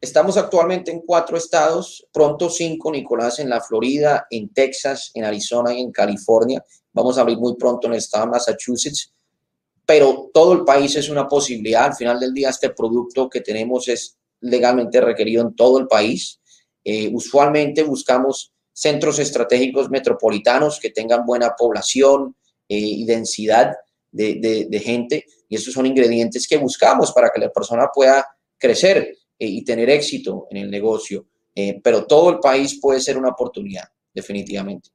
[0.02, 5.72] Estamos actualmente en cuatro estados, pronto cinco, Nicolás, en la Florida, en Texas, en Arizona
[5.72, 6.64] y en California.
[6.94, 9.14] Vamos a abrir muy pronto en el estado de Massachusetts
[9.92, 11.84] pero todo el país es una posibilidad.
[11.84, 16.40] Al final del día, este producto que tenemos es legalmente requerido en todo el país.
[16.84, 22.38] Eh, usualmente buscamos centros estratégicos metropolitanos que tengan buena población
[22.70, 23.74] eh, y densidad
[24.14, 28.26] de, gente, y esos son ingredientes que buscamos para que la persona pueda
[28.58, 31.28] crecer eh, y tener éxito en el negocio.
[31.84, 34.90] pero todo el país puede ser una oportunidad, definitivamente.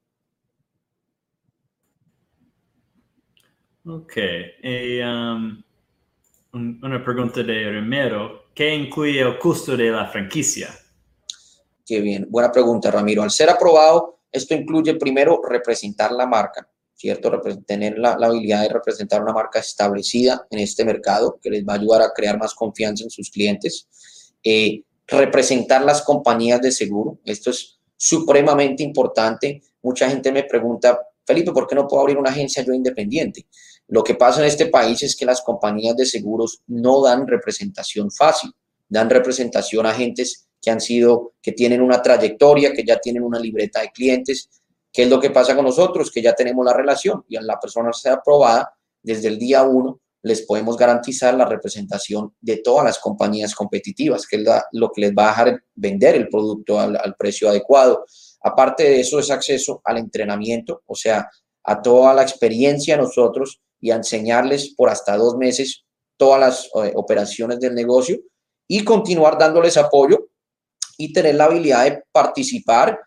[3.89, 4.17] Ok.
[4.65, 5.63] Y, um,
[6.53, 8.47] una pregunta de Ramiro.
[8.53, 10.71] ¿Qué incluye el costo de la franquicia?
[11.85, 12.27] Qué bien.
[12.29, 13.23] Buena pregunta, Ramiro.
[13.23, 17.41] Al ser aprobado, esto incluye primero representar la marca, ¿cierto?
[17.65, 21.77] Tener la, habilidad de representar una marca establecida en este mercado que les va a
[21.77, 24.33] ayudar a crear más confianza en sus clientes.
[24.43, 27.21] Eh, representar las compañías de seguro.
[27.25, 29.63] Esto es supremamente importante.
[29.81, 33.47] Mucha gente me pregunta, Felipe, ¿por qué no puedo abrir una agencia yo independiente?
[33.89, 38.11] Lo que pasa en este país es que las compañías de seguros no dan representación
[38.11, 38.53] fácil,
[38.89, 43.39] dan representación a agentes que han sido, que tienen una trayectoria, que ya tienen una
[43.39, 44.51] libreta de clientes.
[44.93, 46.11] ¿Qué es lo que pasa con nosotros?
[46.11, 48.73] Que ya tenemos la relación y a la persona sea aprobada
[49.03, 54.37] desde el día uno, les podemos garantizar la representación de todas las compañías competitivas, que
[54.37, 58.05] es lo que les va a dejar vender el producto al, al precio adecuado.
[58.41, 61.31] Aparte de eso, es acceso al entrenamiento, o sea,
[61.63, 65.85] a toda la experiencia nosotros y a enseñarles por hasta dos meses
[66.17, 68.19] todas las eh, operaciones del negocio
[68.69, 70.29] y continuar dándoles apoyo
[70.99, 72.99] y tener la habilidad de participar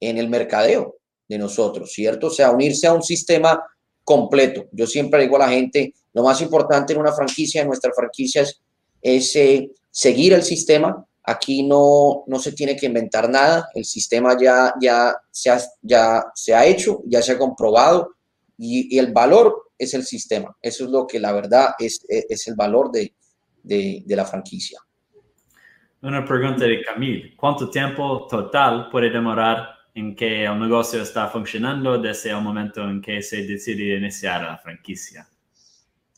[0.00, 0.96] en el mercadeo
[1.28, 2.28] de nosotros, ¿cierto?
[2.28, 3.62] O sea, unirse a un sistema
[4.04, 4.66] completo.
[4.72, 8.44] Yo siempre digo a la gente, lo más importante en una franquicia, en nuestra franquicia
[9.00, 11.04] es, eh, seguir el sistema.
[11.24, 16.24] Aquí no, no se tiene que inventar nada, el sistema ya, ya, se, ha, ya
[16.34, 18.14] se ha hecho, ya se ha comprobado
[18.58, 20.56] y, y el valor es el sistema.
[20.60, 23.12] Eso es lo que la verdad es, es el valor de,
[23.62, 24.78] de, de la franquicia.
[26.02, 27.36] Una pregunta de Camille.
[27.36, 33.00] ¿Cuánto tiempo total puede demorar en que el negocio está funcionando desde el momento en
[33.00, 35.28] que se decide iniciar la franquicia?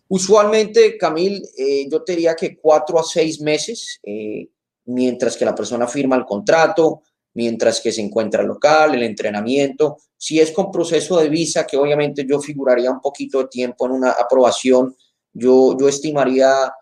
[0.09, 4.49] Usualmente, Camil, eh, yo te diría que cuatro a seis meses, eh,
[4.87, 7.03] mientras que la persona firma el contrato,
[7.35, 9.99] mientras que se encuentra local, el entrenamiento.
[10.17, 13.93] Si es con proceso de visa, que obviamente yo figuraría un poquito de tiempo en
[13.93, 14.97] una aprobación,
[15.33, 16.73] yo, yo estimaría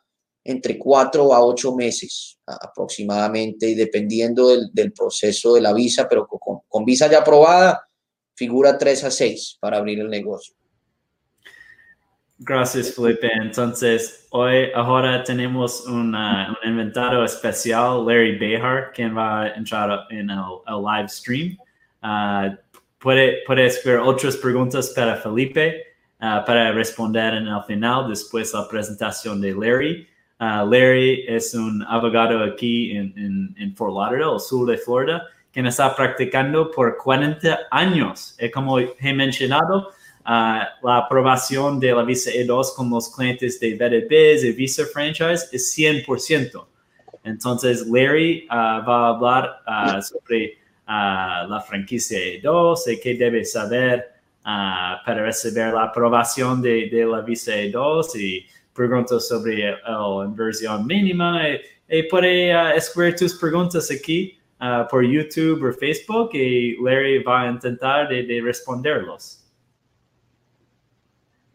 [0.45, 6.61] entre cuatro a ocho meses aproximadamente, dependiendo del, del, proceso de la visa, pero con,
[6.69, 7.89] con visa ya aprobada,
[8.35, 10.55] figura tres a seis para abrir el negocio.
[12.45, 13.31] Gracias, Felipe.
[13.41, 20.29] Entonces, hoy ahora tenemos una, un inventario especial, Larry Behar, quien va a entrar en
[20.29, 21.57] el, el live stream.
[22.03, 22.57] Uh,
[22.99, 25.85] puede, puede otras preguntas para Felipe.
[26.19, 30.09] para responder en el final, después la presentación de Larry.
[30.41, 36.73] Larry es un abogado aquí en, en, Fort Lauderdale, sur de Florida, quien está practicando
[36.73, 38.37] por 40 años.
[38.41, 39.91] Y como he mencionado,
[40.25, 45.77] la aprobación de la visa E2 con los clientes de BDBs y Visa Franchise es
[45.77, 46.67] 100%.
[47.25, 55.73] Entonces, Larry va a hablar sobre la franquicia E2 y qué debe saber para recibir
[55.73, 61.49] la aprobación de, de la visa E2 y preguntas sobre la inversión mínima.
[61.49, 64.39] Y, y puede escribir tus preguntas aquí
[64.91, 69.42] por YouTube o Facebook y Larry va a intentar de responderlos.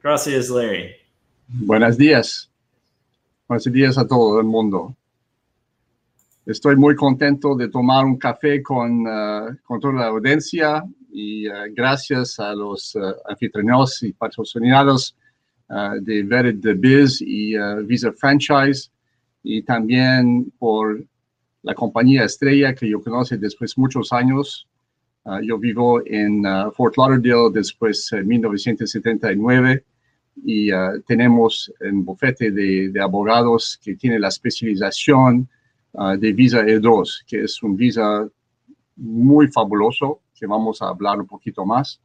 [0.08, 0.92] Gracias, Larry.
[1.50, 2.50] Buenos días.
[3.46, 4.96] Buenos días a todo el mundo.
[6.46, 11.74] Estoy muy contento de tomar un café con, uh, con toda la audiencia y uh,
[11.76, 15.14] gracias a los uh, anfitriones y patrocinados
[16.00, 18.90] de Vered Biz y Visa Franchise
[19.44, 21.04] y también por
[21.64, 24.70] la compañía Estrella que yo conozco después de muchos años.
[25.44, 29.84] yo vivo en Fort Lauderdale después de 1979
[30.44, 30.70] y
[31.06, 35.50] tenemos un bufete de, de, abogados que tiene la especialización
[36.00, 38.30] Ah, de Visa E2, que es un visa
[38.98, 42.00] muy fabuloso, que vamos a hablar un poquito más.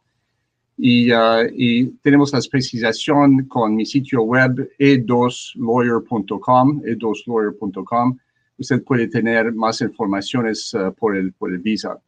[0.78, 8.18] Y, ah, y tenemos la especialización con mi sitio web e2lawyer.com, e2lawyer.com.
[8.56, 12.00] Usted puede tener más informaciones por, el, por el visa.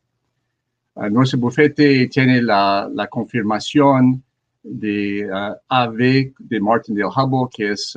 [1.11, 4.25] nuestro bufete tiene la, la confirmación
[4.65, 5.29] de
[5.69, 7.95] AV de Martindale Hubble, que es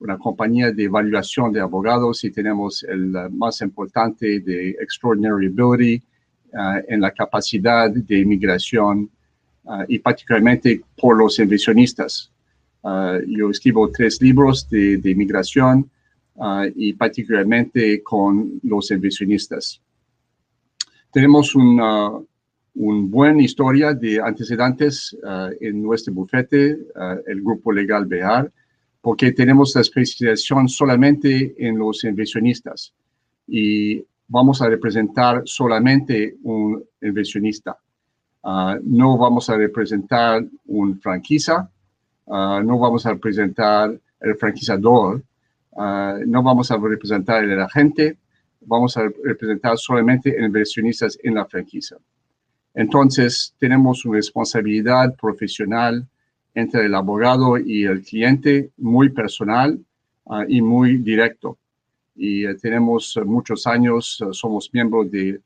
[0.00, 6.02] una compañía de evaluación de abogados y tenemos el más importante de Extraordinary Ability
[6.54, 9.10] uh, en la capacidad de inmigración
[9.64, 12.32] uh, y particularmente por los inversionistas.
[12.82, 15.88] Uh, yo escribo tres libros de, de inmigración
[16.74, 19.82] y particularmente con los inversionistas.
[21.12, 22.12] Tenemos una,
[22.74, 25.16] una buena historia de antecedentes
[25.60, 26.78] en nuestro bufete,
[27.26, 28.50] el Grupo Legal BEAR,
[29.00, 32.92] porque tenemos la especialización solamente en los inversionistas
[33.46, 37.76] y vamos a representar solamente un inversionista.
[38.42, 41.68] Ah, no vamos a representar un franquicia,
[42.28, 45.22] ah, no vamos a representar el franquiciador,
[45.76, 48.18] ah, no vamos a representar el agente,
[48.60, 51.96] vamos a representar solamente inversionistas en la franquicia.
[52.80, 56.08] Entonces, tenemos una responsabilidad profesional
[56.54, 59.78] entre el abogado y el cliente muy personal
[60.30, 61.58] ah, y muy directo.
[62.16, 65.38] Y eh, tenemos muchos años, eh, somos miembros de,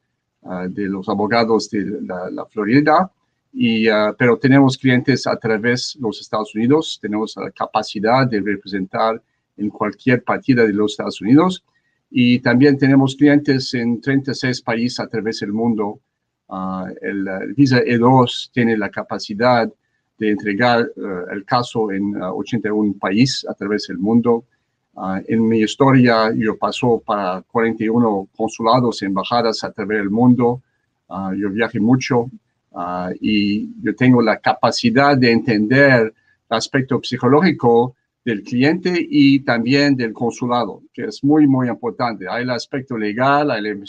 [0.44, 3.10] ah, de, los abogados de la, Florida,
[3.52, 8.42] y, ah, pero tenemos clientes a través de los Estados Unidos, tenemos la capacidad de
[8.42, 9.20] representar
[9.56, 11.64] en cualquier partida de los Estados Unidos
[12.08, 15.98] y también tenemos clientes en 36 países a través del mundo.
[17.02, 19.70] El, el, Visa E2 tiene la capacidad
[20.18, 21.00] de entregar eh,
[21.32, 24.44] el caso en 81 eh, países a través del mundo.
[24.96, 30.62] Ah, en mi historia, yo paso para 41 consulados y embajadas a través del mundo.
[31.08, 32.30] Ah, yo viaje mucho
[32.74, 36.14] ah, y yo tengo la capacidad de entender
[36.48, 42.26] el aspecto psicológico del cliente y también del consulado, que es muy, muy importante.
[42.28, 43.84] Hay el aspecto legal, hay el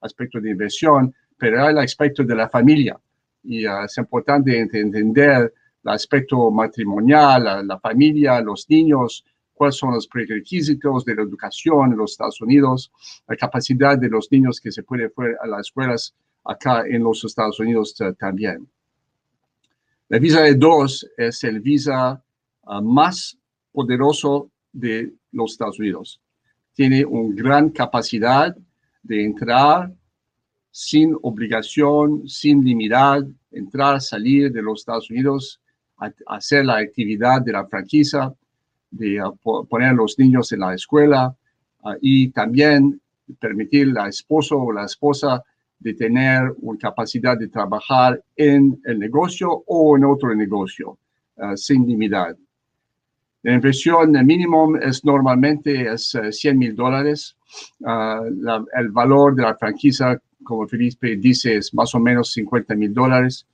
[0.00, 3.00] aspecto de inversión, pero el aspecto de la familia.
[3.42, 9.24] Y es importante entender el aspecto matrimonial, la, familia, los niños,
[9.54, 12.92] cuáles son los prerequisitos de la educación en los Estados Unidos,
[13.26, 17.24] la capacidad de los niños que se pueden ir a las escuelas acá en los
[17.24, 18.68] Estados Unidos también.
[20.08, 22.22] La visa de dos es el visa
[22.64, 23.38] ah, más
[23.72, 26.20] poderoso de los Estados Unidos.
[26.74, 28.54] Tiene una gran capacidad
[29.02, 29.90] de entrar
[30.70, 35.60] sin obligación, sin limitar, entrar, salir de los Estados Unidos
[36.26, 38.32] hacer la actividad de la franquicia,
[38.90, 41.34] de poner a los niños en la escuela
[41.84, 43.00] ah, y también
[43.38, 45.42] permitir al esposo o la esposa
[45.78, 50.98] de tener una capacidad de trabajar en el negocio o en otro negocio
[51.38, 52.36] ah, sin limitad.
[53.42, 57.36] La inversión mínimo es normalmente es 100 mil dólares.
[57.80, 63.46] el valor de la franquicia, como Felipe dice, es más o menos 50 mil dólares,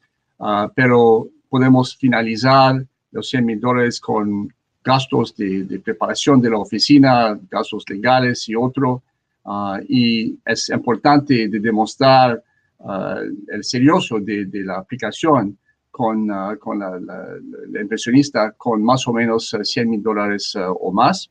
[0.75, 4.53] pero podemos finalizar los 100 mil dólares con
[4.85, 9.03] gastos de, preparación de la oficina, gastos legales y otro.
[9.45, 12.43] Ah, y es importante de demostrar
[12.79, 15.57] uh, el serioso de, la aplicación
[15.91, 16.29] con,
[16.59, 21.31] con la, la, con más o menos 100 mil dólares uh, o más.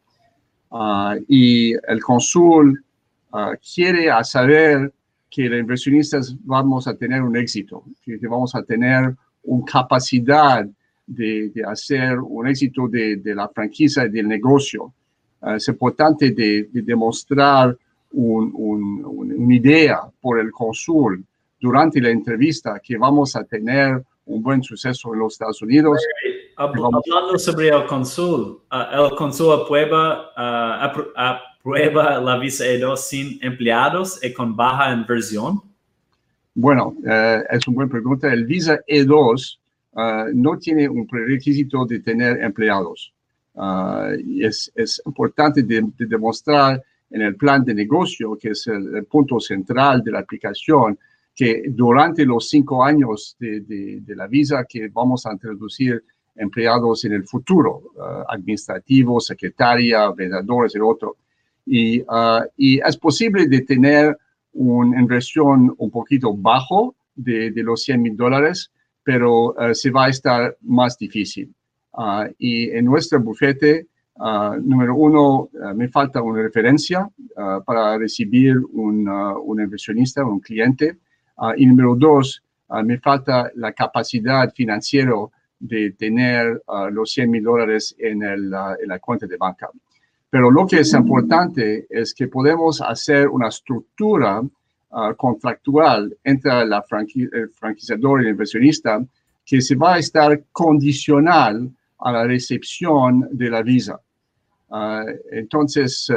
[1.28, 2.84] Y el cónsul
[3.74, 4.94] quiere saber
[5.30, 10.66] que los inversionistas vamos a tener un éxito, que, vamos a tener una capacidad
[11.06, 14.94] de, de, hacer un éxito de, de la franquicia y del negocio.
[15.56, 17.78] es importante de, de demostrar
[18.12, 19.06] un, un,
[19.38, 21.24] una idea por el cónsul
[21.60, 26.04] durante la entrevista que vamos a tener un buen suceso en los Estados Unidos.
[26.58, 27.02] Hablando
[27.38, 34.32] sobre el cónsul, uh, el cónsul aprueba, uh, aprueba la visa E2 sin empleados y
[34.32, 35.64] con baja inversión.
[36.54, 38.32] Bueno, uh, es una buena pregunta.
[38.32, 39.58] El visa E2
[40.34, 43.12] no tiene un prerequisito de tener empleados.
[44.26, 48.94] y es, es importante de, de, demostrar en el plan de negocio, que es el,
[48.94, 51.00] el punto central de la aplicación,
[51.34, 56.04] que durante los cinco años de, de, de, la visa que vamos a introducir
[56.36, 61.16] empleados en el futuro, uh, administrativos, secretaria, vendedores y otro.
[61.66, 64.18] Y, uh, y, es posible de tener
[64.54, 68.72] una inversión un poquito bajo de, de los 100 mil dólares,
[69.04, 71.54] pero uh, se va a estar más difícil.
[72.38, 73.88] y en nuestro bufete,
[74.62, 77.10] número uno, me falta una referencia
[77.66, 80.98] para recibir un, un inversionista, un cliente.
[81.38, 85.16] Uh, y número dos, uh, me falta la capacidad financiera
[85.60, 89.70] de tener uh, los 100 mil dólares en, en, la cuenta de banca.
[90.36, 94.44] Pero lo que es importante es que podemos hacer una estructura
[95.16, 96.84] contractual entre la
[97.32, 99.02] el franquiciador y el inversionista
[99.46, 103.98] que se va a estar condicional a la recepción de la visa.
[105.32, 106.12] entonces,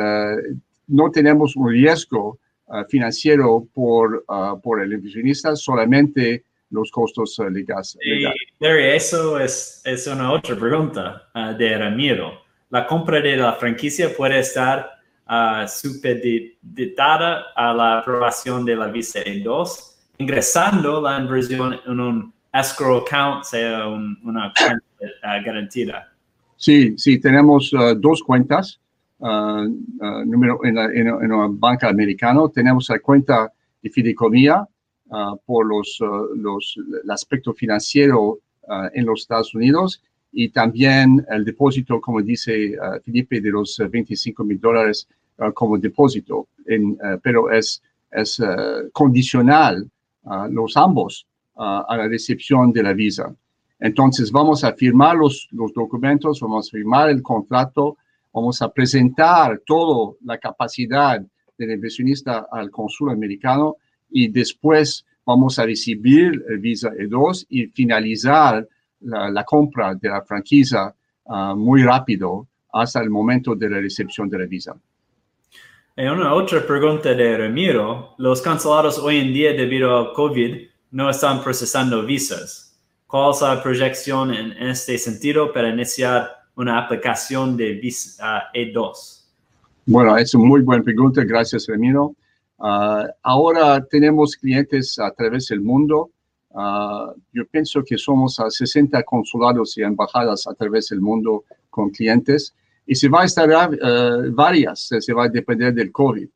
[0.88, 7.48] no tenemos un riesgo uh, financiero por, uh, por el inversionista, solamente los costos uh,
[7.48, 7.96] legales.
[8.02, 8.24] Y
[8.58, 12.47] Larry, eso es, es una otra pregunta de Ramiro.
[12.70, 14.90] La compra de la franquicia puede estar
[15.68, 23.44] supeditada a la aprobación de la visa E2, ingresando la inversión en un escrow account,
[23.44, 26.12] sea un, una cuenta garantida.
[26.56, 28.80] Sí, sí, tenemos dos cuentas.
[29.20, 29.66] Uh,
[30.00, 32.42] uh, número en, la, una banca americana.
[32.54, 33.52] Tenemos la cuenta
[33.82, 34.68] de fideicomiso
[35.06, 35.98] uh, por los,
[36.36, 38.38] los, el aspecto financiero
[38.92, 40.02] en los Estados Unidos
[40.32, 45.08] y también el depósito, como dice Felipe, de los 25 mil dólares
[45.54, 48.40] como depósito, en, pero es, es
[48.92, 49.88] condicional
[50.50, 51.26] los ambos
[51.56, 53.34] a la recepción de la visa.
[53.80, 57.96] Entonces vamos a firmar los, los documentos, vamos a firmar el contrato,
[58.32, 61.20] vamos a presentar toda la capacidad
[61.56, 63.76] del inversionista al cónsul americano
[64.10, 68.66] y después vamos a recibir el visa E2 y finalizar
[69.00, 70.94] la, la compra de la franquicia
[71.24, 74.74] uh, muy rápido hasta el momento de la recepción de la visa.
[75.96, 78.14] Y una otra pregunta de Ramiro.
[78.18, 82.78] Los consulados hoy en día debido al COVID no están procesando visas.
[83.06, 89.24] ¿Cuál es la proyección en este sentido para iniciar una aplicación de visa E2?
[89.86, 91.24] Bueno, es una muy buena pregunta.
[91.24, 92.14] Gracias, Ramiro.
[92.58, 96.10] Uh, ahora tenemos clientes a través del mundo.
[96.58, 101.90] Uh, yo pienso que somos a 60 consulados y embajadas a través del mundo con
[101.90, 102.52] clientes.
[102.84, 106.28] Y se va a estar uh, varias, se va a depender del COVID.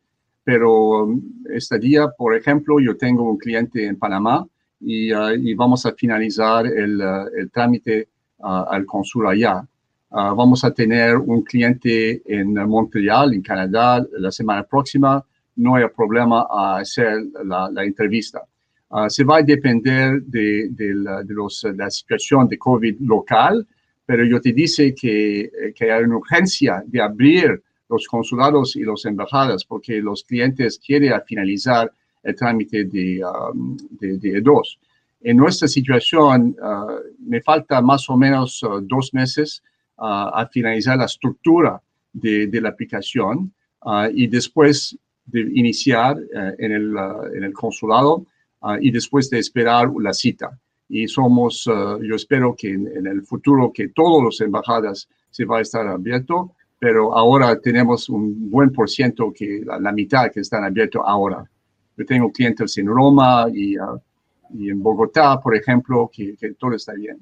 [0.44, 1.20] Pero um,
[1.50, 4.46] este día, por ejemplo, yo tengo un cliente en Panamá
[4.78, 7.00] y, y vamos a finalizar el,
[7.36, 8.08] el trámite
[8.38, 9.66] al consul allá.
[10.10, 15.24] Uh, vamos a tener un cliente en Montreal, en Canadá, la semana próxima.
[15.56, 18.42] No hay problema a hacer la, la entrevista.
[18.92, 23.00] Uh, se va a depender de, de, la, de, los, de, la, situación de COVID
[23.00, 23.66] local,
[24.04, 29.04] pero yo te dice que, que hay una urgencia de abrir los consulados y las
[29.06, 31.90] embajadas porque los clientes quieren finalizar
[32.22, 34.78] el trámite de, um, de, de, E2.
[35.22, 39.62] En nuestra situación, uh, me falta más o menos dos meses
[39.96, 41.80] a finalizar la estructura
[42.12, 43.52] de, la aplicación
[43.84, 48.26] uh, y después de iniciar uh, en, el, uh, en, el, consulado
[48.80, 50.58] y después de esperar la cita.
[50.88, 55.62] Y somos, yo espero que en, el futuro que todas las embajadas se va a
[55.62, 61.02] estar abierto, pero ahora tenemos un buen por ciento que la, mitad que están abiertos
[61.04, 61.48] ahora.
[61.96, 63.76] Yo tengo clientes en Roma y,
[64.54, 67.18] y en Bogotá, por ejemplo, que, todo está bien.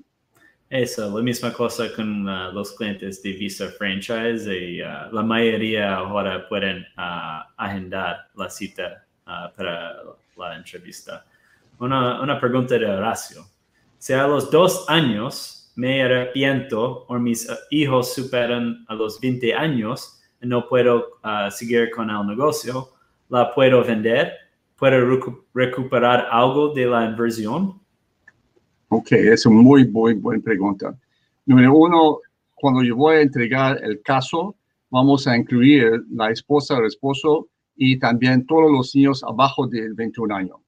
[0.69, 5.97] Eso, la misma cosa con uh, los clientes de Visa Franchise y uh, la mayoría
[5.97, 9.97] ahora pueden uh, agendar la cita para
[10.37, 11.25] la entrevista.
[11.81, 13.43] Una, una, pregunta de Horacio.
[13.99, 19.55] Si a los dos años me arrepiento o mis uh, hijos superan a los 20
[19.55, 22.91] años y no puedo uh, seguir con el negocio,
[23.31, 24.31] ¿la puedo vender?
[24.77, 27.81] ¿Puedo recu- recuperar algo de la inversión?
[28.89, 30.95] Ok, es una muy, muy buena pregunta.
[31.47, 32.19] Número uno,
[32.57, 34.55] cuando yo voy a entregar el caso,
[34.91, 40.35] vamos a incluir la esposa, el esposo y también todos los niños abajo de 21
[40.35, 40.60] años.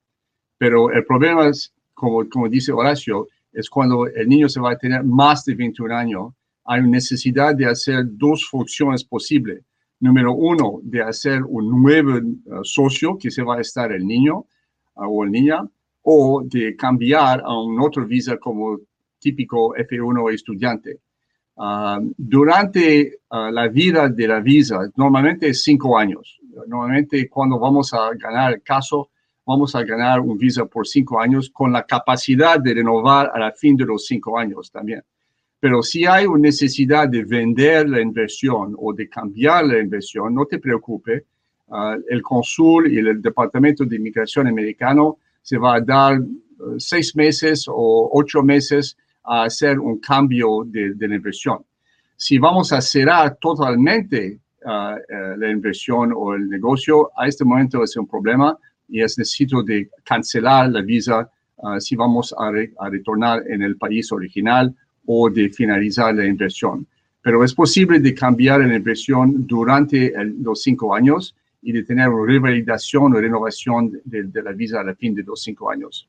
[0.62, 4.78] Pero el problema es, como, como dice Horacio, es cuando el niño se va a
[4.78, 6.34] tener más de 21 años,
[6.64, 9.64] hay necesidad de hacer dos funciones posibles.
[9.98, 14.36] Número uno, de hacer un nuevo uh, socio que se va a estar el niño
[14.36, 14.46] uh,
[14.94, 15.68] o el niña,
[16.02, 18.78] o de cambiar a un otro visa como
[19.18, 21.00] típico F1 estudiante.
[21.56, 26.38] Uh, durante la vida de la visa, normalmente es cinco años.
[26.68, 29.08] Normalmente cuando vamos a ganar el caso,
[29.52, 33.52] vamos a ganar un visa por cinco años con la capacidad de renovar a la
[33.52, 35.02] fin de los cinco años también.
[35.60, 40.44] Pero si hay una necesidad de vender la inversión o de cambiar la inversión, no
[40.46, 41.22] te preocupes.
[41.66, 47.14] Uh, el cónsul y el Departamento de Inmigración americano se va a dar uh, seis
[47.14, 51.58] meses o ocho meses a hacer un cambio de, de la inversión.
[52.16, 57.96] Si vamos a cerrar totalmente uh, la inversión o el negocio, a este momento es
[57.96, 58.58] un problema
[58.92, 61.28] y es necesito de cancelar la visa
[61.78, 64.74] si vamos a, re, a retornar en el país original
[65.06, 66.86] o de finalizar la inversión.
[67.22, 72.08] Pero es posible de cambiar la inversión durante el, los cinco años y de tener
[72.08, 76.08] una revalidación o renovación de, de, la visa a la fin de los cinco años.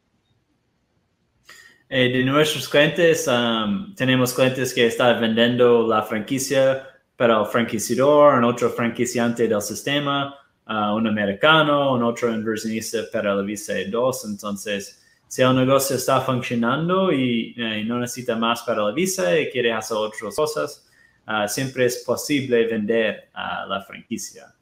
[1.87, 8.39] Eh, de nuestros clientes, um, tenemos clientes que están vendiendo la franquicia para el franquiciador,
[8.39, 10.35] un otro franquiciante del sistema,
[10.67, 14.29] un americano, un otro inversionista para la visa E2.
[14.29, 15.03] Entonces,
[15.33, 19.49] si el negocio está funcionando y, eh, y, no necesita más para la visa y
[19.49, 20.87] quiere hacer otras cosas,
[21.27, 24.53] uh, siempre es posible vender la franquicia.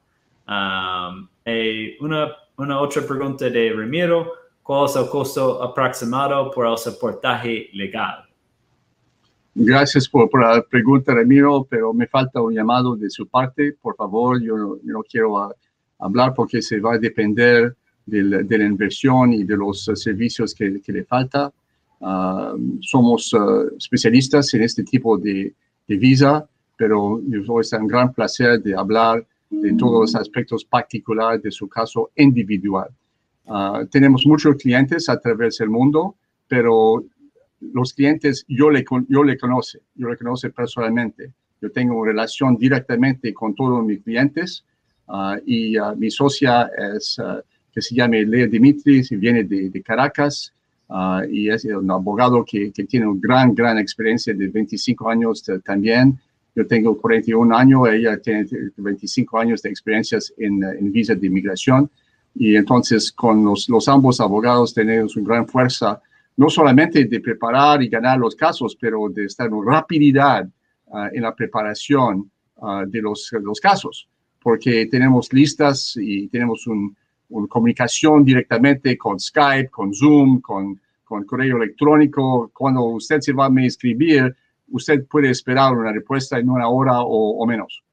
[0.48, 1.28] Um,
[2.00, 4.32] una, otra pregunta de Ramiro,
[4.64, 8.26] ¿cuál es el costo aproximado por el soportaje legal?
[9.54, 13.76] Gracias por, por, la pregunta, Ramiro, pero me falta un llamado de su parte.
[13.82, 15.54] Por favor, yo no, yo no quiero a,
[16.02, 17.76] hablar porque se va a depender
[18.06, 21.52] de, de la inversión y de los uh, servicios que, que, le falta.
[22.00, 25.54] Uh, somos uh, especialistas en este tipo de,
[25.88, 27.22] de visa, pero
[27.62, 32.90] es un gran placer de hablar de todos los aspectos particulares de su caso individual.
[33.46, 36.16] Uh, tenemos muchos clientes a través del mundo,
[36.48, 37.04] pero
[37.60, 41.34] los clientes yo le, yo le conoce, yo le conoce personalmente.
[41.62, 44.66] Yo tengo relación directamente con todos mis clientes
[45.46, 47.18] y uh, mi socia es,
[47.74, 50.54] que se llama Lea Dimitris y viene de, de Caracas
[51.30, 55.60] y es un abogado que, que, tiene una gran, gran experiencia de 25 años de,
[55.60, 56.20] también.
[56.54, 58.46] Yo tengo 41 años, ella tiene
[58.76, 61.90] 25 años de experiencias en, en visa de inmigración.
[62.36, 66.02] Y entonces con los, los, ambos abogados tenemos una gran fuerza,
[66.38, 70.48] no solamente de preparar y ganar los casos, pero de estar en rapidez
[70.88, 74.08] uh, en la preparación uh, de los, los, casos,
[74.42, 76.92] porque tenemos listas y tenemos una
[77.32, 82.52] un comunicación directamente con Skype, con Zoom, con, con correo electrónico.
[82.54, 84.36] Cuando usted se va a inscribir,
[84.70, 87.84] usted puede esperar una respuesta en una hora o, o menos,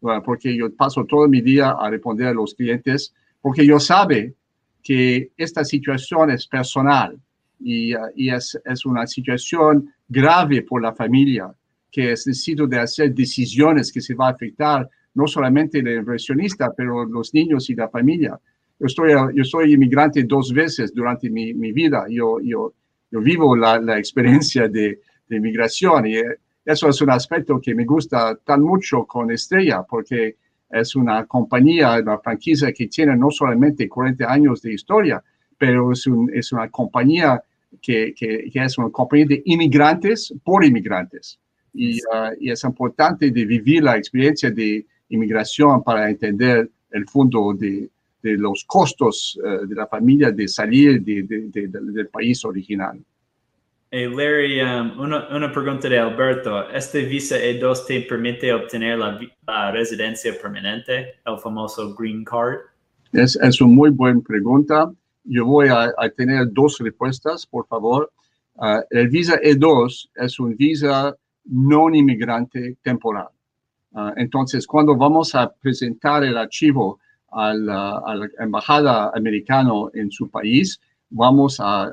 [0.00, 4.34] bueno, porque yo paso todo mi día a responder a los clientes, porque yo sabe
[4.82, 7.18] que esta situación es personal
[7.58, 11.52] y, y es, es, una situación grave por la familia,
[11.90, 16.72] que es necesario de hacer decisiones que se va a afectar no solamente el inversionista,
[16.76, 18.38] pero los niños y la familia.
[18.78, 22.72] Yo, estoy, yo soy inmigrante dos veces durante mi, mi vida, yo, yo,
[23.10, 26.16] yo vivo la, la experiencia de, de inmigración y
[26.64, 30.36] eso es un aspecto que me gusta tan mucho con Estrella porque
[30.70, 35.22] es una compañía, una franquicia que tiene no solamente 40 años de historia,
[35.58, 37.42] pero es, un, es una compañía
[37.82, 41.38] que, que, que, es una compañía de inmigrantes por inmigrantes.
[41.72, 47.52] Y, uh, y, es importante de vivir la experiencia de inmigración para entender el fondo
[47.54, 47.90] de,
[48.22, 52.98] de los costos uh, de la familia de salir de, de, del país original.
[53.92, 56.70] Hey Larry, um, una, una, pregunta de Alberto.
[56.70, 62.60] ¿Este visa E2 te permite obtener la, la residencia permanente, el famoso Green Card?
[63.12, 64.92] Es, es una muy buena pregunta.
[65.24, 68.12] Yo voy a, a tener dos respuestas, por favor.
[68.54, 73.28] Uh, el visa E2 es un visa no inmigrante temporal.
[73.92, 77.00] Uh, entonces, cuando vamos a presentar el archivo
[77.32, 80.80] a la, a la embajada americana en su país,
[81.10, 81.90] vamos a,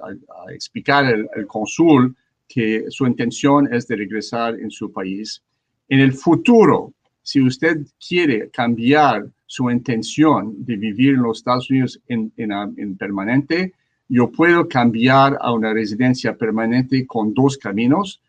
[0.49, 2.15] explicar al, al cónsul
[2.47, 5.41] que su intención es de regresar en su país.
[5.89, 11.99] En el futuro, si usted quiere cambiar su intención de vivir en los Estados Unidos
[12.07, 13.73] en, en, permanente,
[14.09, 18.21] yo puedo cambiar a una residencia permanente con dos caminos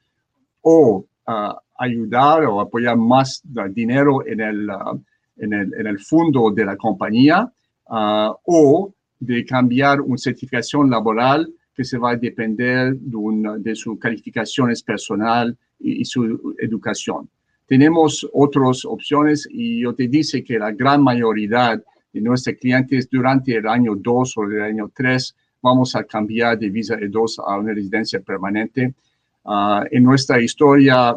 [0.63, 4.99] o ah, ayudar o apoyar más dinero en el, ah,
[5.37, 7.51] en, el, en el, fondo de la compañía
[7.89, 13.99] uh, o de cambiar una certificación laboral que se va a depender de, de sus
[13.99, 17.29] calificaciones personal y, su educación.
[17.67, 21.81] Tenemos otras opciones y yo te dice que la gran mayoría
[22.13, 26.71] de nuestros clientes durante el año 2 o el año 3 vamos a cambiar de
[26.71, 28.95] visa E2 a una residencia permanente.
[29.45, 31.17] Uh, en nuestra historia,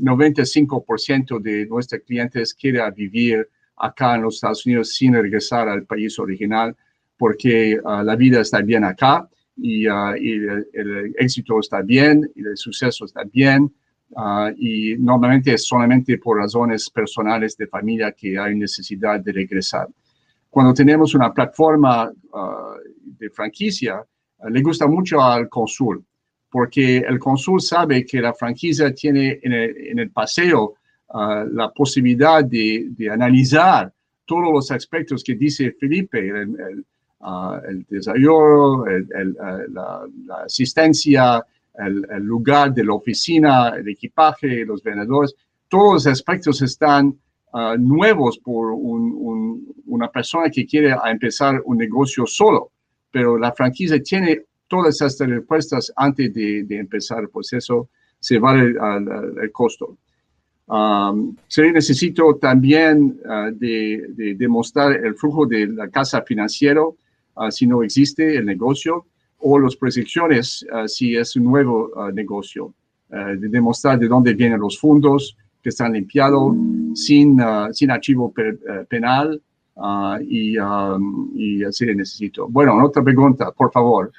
[0.00, 6.18] 95% de nuestros clientes quieren vivir acá en los Estados Unidos sin regresar al país
[6.18, 6.76] original
[7.16, 12.56] porque uh, la vida está bien acá y, y el, éxito está bien y el
[12.56, 13.72] suceso está bien.
[14.10, 19.88] Uh, y normalmente es solamente por razones personales de familia que hay necesidad de regresar.
[20.48, 22.10] Cuando tenemos una plataforma
[23.18, 24.02] de franquicia,
[24.48, 26.02] le gusta mucho al consul,
[26.50, 30.74] porque el consul sabe que la franquicia tiene en el, en el paseo
[31.08, 33.92] uh, la posibilidad de, de, analizar
[34.24, 36.86] todos los aspectos que dice Felipe, el, el,
[37.20, 41.44] uh, el desarrollo, la, la, asistencia,
[41.78, 45.34] el, lugar de la oficina, el equipaje, los vendedores,
[45.68, 47.14] todos los aspectos están
[47.52, 52.72] uh, nuevos por un, un, una persona que quiere empezar un negocio solo,
[53.10, 57.88] pero la franquicia tiene todas estas respuestas antes de, de empezar el proceso,
[58.20, 58.74] se vale
[59.42, 59.96] el costo.
[60.68, 66.94] Um, se necesito también uh, de, de, demostrar el flujo de la casa financiero
[67.36, 69.06] uh, si no existe el negocio
[69.38, 72.74] o las proyecciones uh, si es un nuevo negocio,
[73.08, 76.54] de demostrar de dónde vienen los fondos que están limpiados
[76.92, 77.40] sin,
[77.72, 78.58] sin archivo per,
[78.90, 79.40] penal
[80.28, 82.46] y, um, y así necesito.
[82.48, 84.12] Bueno, otra pregunta, por favor.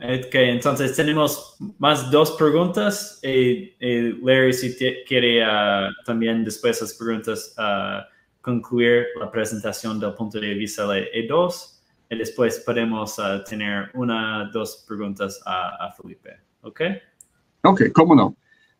[0.00, 3.18] Okay, entonces tenemos más dos preguntas.
[3.24, 8.08] Y, y Larry, si quiere uh, también después de las preguntas uh,
[8.40, 11.80] concluir la presentación del punto de vista de E2
[12.10, 16.38] y después podemos uh, tener una, dos preguntas a, a, Felipe.
[16.62, 16.80] ¿Ok?
[17.64, 18.36] Ok, cómo no.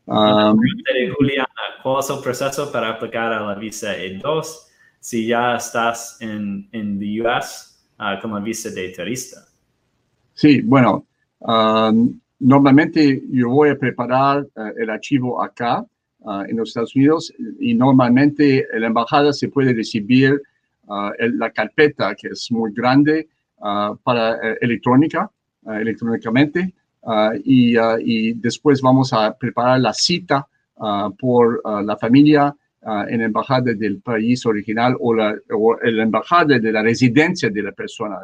[0.07, 1.49] Um, de Juliana,
[1.83, 4.47] ¿cuál es el proceso para aplicar a la visa E2
[5.01, 7.85] si ya estás en, en the US
[8.23, 9.49] con la visa de turista?
[10.33, 11.08] Sí, bueno,
[12.41, 15.85] Normalmente yo voy a preparar uh, el archivo acá
[16.21, 20.41] uh, en los Estados Unidos y normalmente la embajada se puede recibir
[21.19, 23.29] el, la carpeta que es muy grande
[24.03, 25.31] para electrónica,
[25.67, 26.73] electrónicamente
[27.45, 30.47] y, y, después vamos a preparar la cita
[31.19, 32.57] por la familia
[33.07, 37.63] en la embajada del país original o la, o la embajada de la residencia de
[37.63, 38.17] la persona.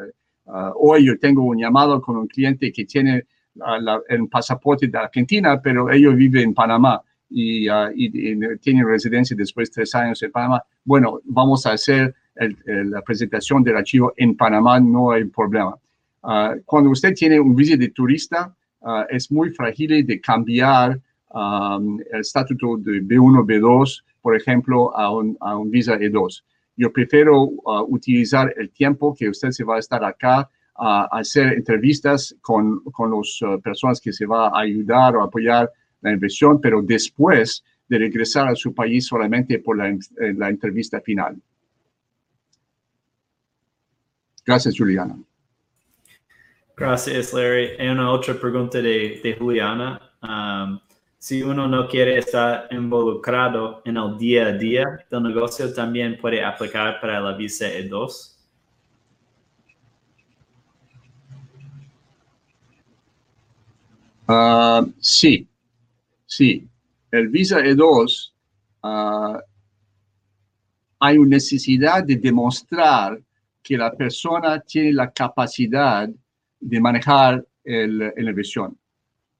[0.46, 3.24] Uh, hoy yo tengo un llamado con un cliente que tiene
[3.56, 8.58] uh, la, el pasaporte de Argentina, pero ellos viven en Panamá y, uh, y, y
[8.58, 10.62] tienen residencia después de tres años en Panamá.
[10.84, 15.76] Bueno, vamos a hacer el, el, la presentación del archivo en Panamá, no hay problema.
[16.66, 18.54] cuando usted tiene un visa de turista,
[19.08, 25.36] es muy frágil de cambiar um, el estatuto de B1, B2, por ejemplo, a un,
[25.40, 26.42] a un visa E2
[26.76, 31.52] yo prefiero uh, utilizar el tiempo que usted se va a estar acá a hacer
[31.52, 35.70] entrevistas con, con las uh, personas que se va a ayudar o apoyar
[36.00, 39.98] la inversión, pero después de regresar a su país solamente por la, eh,
[40.36, 41.40] la entrevista final.
[44.44, 45.16] Gracias, Juliana.
[46.76, 47.76] Gracias, Larry.
[47.78, 50.00] Hay una otra pregunta de, de Juliana.
[50.22, 50.80] Um,
[51.24, 56.44] si uno no quiere estar involucrado en el día a día del negocio, también puede
[56.44, 58.36] aplicar para la visa E2.
[64.28, 65.48] Uh, sí,
[66.26, 66.68] sí.
[67.10, 68.32] El visa E2
[68.82, 69.38] uh,
[70.98, 73.18] hay una necesidad de demostrar
[73.62, 76.06] que la persona tiene la capacidad
[76.60, 78.76] de manejar el, la inversión.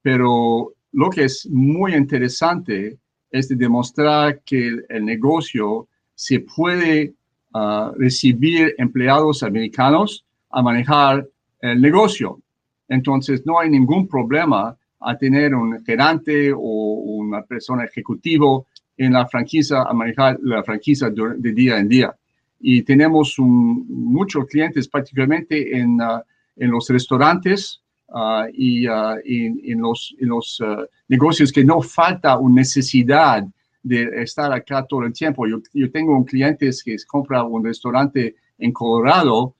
[0.00, 2.96] Pero lo que es muy interesante
[3.30, 7.14] es de demostrar que el, negocio se puede
[7.52, 11.26] uh, recibir empleados americanos a manejar
[11.60, 12.40] el negocio.
[12.88, 18.66] Entonces, no hay ningún problema a tener un gerente o una persona ejecutivo
[18.96, 22.14] en la franquicia, a manejar la franquicia de, día en día.
[22.60, 26.20] Y tenemos muchos clientes, particularmente en, uh,
[26.56, 32.38] en los restaurantes uh, y uh, en, los, en los uh, negocios que no falta
[32.38, 33.44] una necesidad
[33.82, 35.46] de estar acá todo el tiempo.
[35.46, 39.54] Yo, yo tengo un cliente que compra un restaurante en Colorado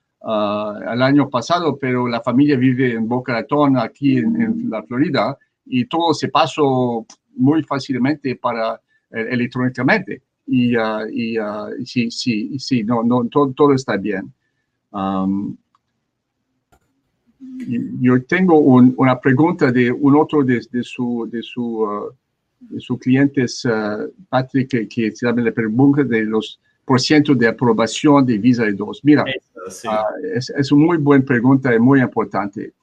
[0.91, 5.37] el año pasado, pero la familia vive en Boca Raton, aquí en, la Florida,
[5.67, 8.81] y todo se pasó muy fácilmente para
[9.11, 10.23] eh, electrónicamente.
[10.47, 11.37] Y, y
[11.85, 14.33] sí, sí, sí, no, no, todo, todo está bien.
[14.91, 15.55] Um,
[18.01, 22.11] yo tengo una pregunta de un otro de, su, de su, uh,
[22.59, 28.37] de sus clientes, uh, Patrick, que, que le pregunta de los porcientos de aprobación de
[28.37, 28.99] visa de dos.
[29.03, 29.69] Mira, uh,
[30.35, 32.73] es, es, una muy buena pregunta y muy importante.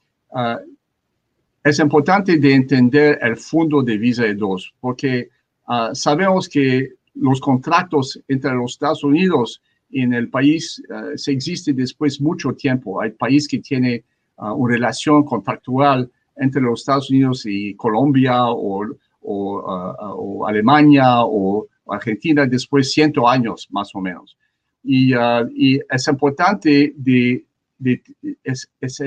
[1.63, 5.29] es importante de entender el fondo de visa de dos, porque
[5.93, 10.83] sabemos que los contratos entre los Estados Unidos en el país
[11.15, 13.01] se existe después mucho tiempo.
[13.01, 14.03] Hay países que tienen
[14.51, 18.85] una relación contractual entre los Estados Unidos y Colombia o,
[19.23, 24.37] o, Alemania o Argentina después de cientos años más o menos.
[24.83, 25.15] Y,
[25.55, 27.45] y es importante de,
[27.79, 28.03] de
[28.43, 29.01] es, es,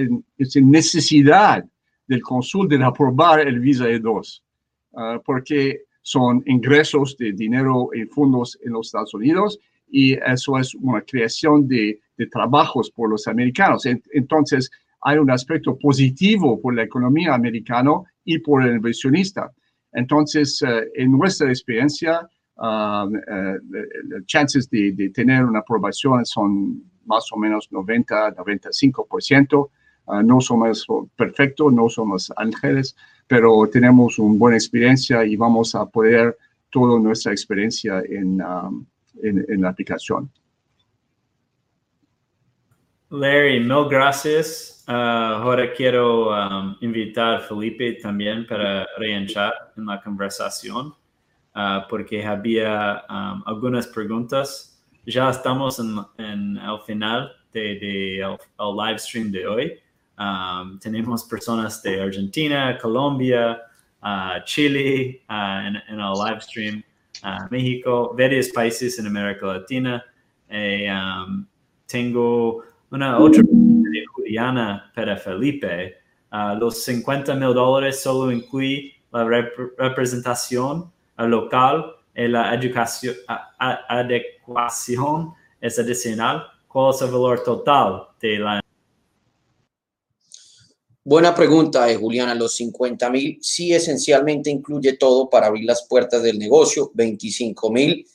[0.55, 1.65] necesidad
[2.07, 4.41] del consul de aprobar el visa E2,
[5.25, 9.59] porque son ingresos de dinero y fondos en los Estados Unidos
[9.89, 13.85] y eso es una creación de, de trabajos por los americanos.
[13.85, 14.69] Entonces,
[15.07, 17.91] hay un aspecto positivo por la economía americana
[18.23, 19.51] y por el inversionista.
[19.93, 22.27] Entonces, eh, en nuestra experiencia,
[22.57, 23.59] eh,
[24.09, 29.69] las chances de, tener una aprobación son más o menos 90-95%.
[30.07, 30.85] Uh, no somos
[31.15, 32.95] perfectos, no somos ángeles,
[33.27, 36.35] pero tenemos una buena experiencia y vamos a poder
[36.71, 38.85] toda nuestra experiencia en, um,
[39.23, 40.29] en la aplicación.
[43.09, 44.74] Larry, mil gracias.
[44.87, 50.93] Uh, ahora quiero um, invitar a Felipe también para reenchar en la conversación,
[51.55, 54.79] uh, porque había um, algunas preguntas.
[55.07, 58.37] Ya estamos en, en el final del de, el,
[58.77, 59.73] live stream de hoy.
[60.19, 63.59] Um, tenemos personas de Argentina, Colombia,
[64.03, 66.83] uh, Chile en, en, el live stream,
[67.49, 70.05] México, varios países en América Latina.
[70.47, 70.85] Y,
[71.87, 73.74] tengo una otra de
[74.35, 75.95] Juliana para Felipe.
[76.31, 79.23] Uh, los 50 mil dólares solo incluye la
[79.77, 83.15] representación local y la educación,
[83.57, 86.43] adecuación es adicional.
[86.67, 88.61] ¿Cuál es el valor total de la
[91.07, 92.33] Buena pregunta, eh, Juliana.
[92.33, 96.91] Los 50 mil sí esencialmente incluye todo para abrir las puertas del negocio.
[96.95, 98.05] 25 mil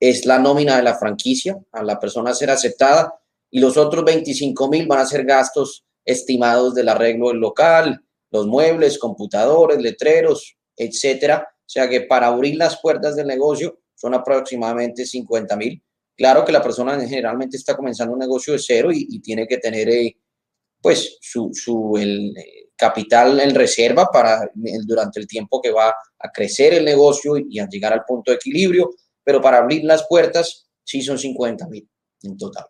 [0.00, 3.20] es la nómina de la franquicia a la persona ser aceptada
[3.50, 8.46] y los otros 25 mil van a ser gastos estimados del arreglo del local, los
[8.46, 11.46] muebles, computadores, letreros, etcétera.
[11.50, 15.82] O sea que para abrir las puertas del negocio son aproximadamente 50 mil.
[16.16, 19.88] Claro que la persona generalmente está comenzando un negocio de cero y, tiene que tener
[19.88, 20.16] eh,
[20.80, 24.48] pues su, su el, eh, capital en reserva para
[24.86, 28.36] durante el tiempo que va a crecer el negocio y a llegar al punto de
[28.36, 28.90] equilibrio,
[29.24, 31.88] pero para abrir las puertas sí son 50 mil
[32.22, 32.66] en total.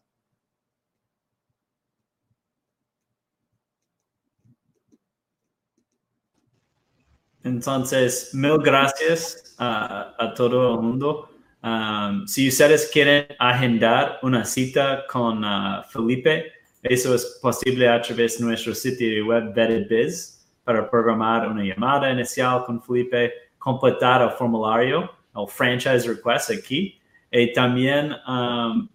[7.48, 11.30] Entonces, mil gracias a, todo el mundo.
[11.62, 18.38] Um, si ustedes quieren agendar una cita con uh, Felipe, eso es posible a través
[18.38, 25.10] de nuestro sitio web BetterBiz para programar una llamada inicial con Felipe, completar el formulario,
[25.34, 27.00] el franchise request aquí,
[27.32, 28.88] y también um,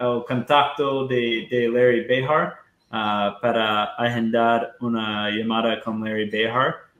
[0.00, 2.54] el contacto de, Larry Behar
[2.90, 6.83] uh, para agendar una llamada con Larry Behar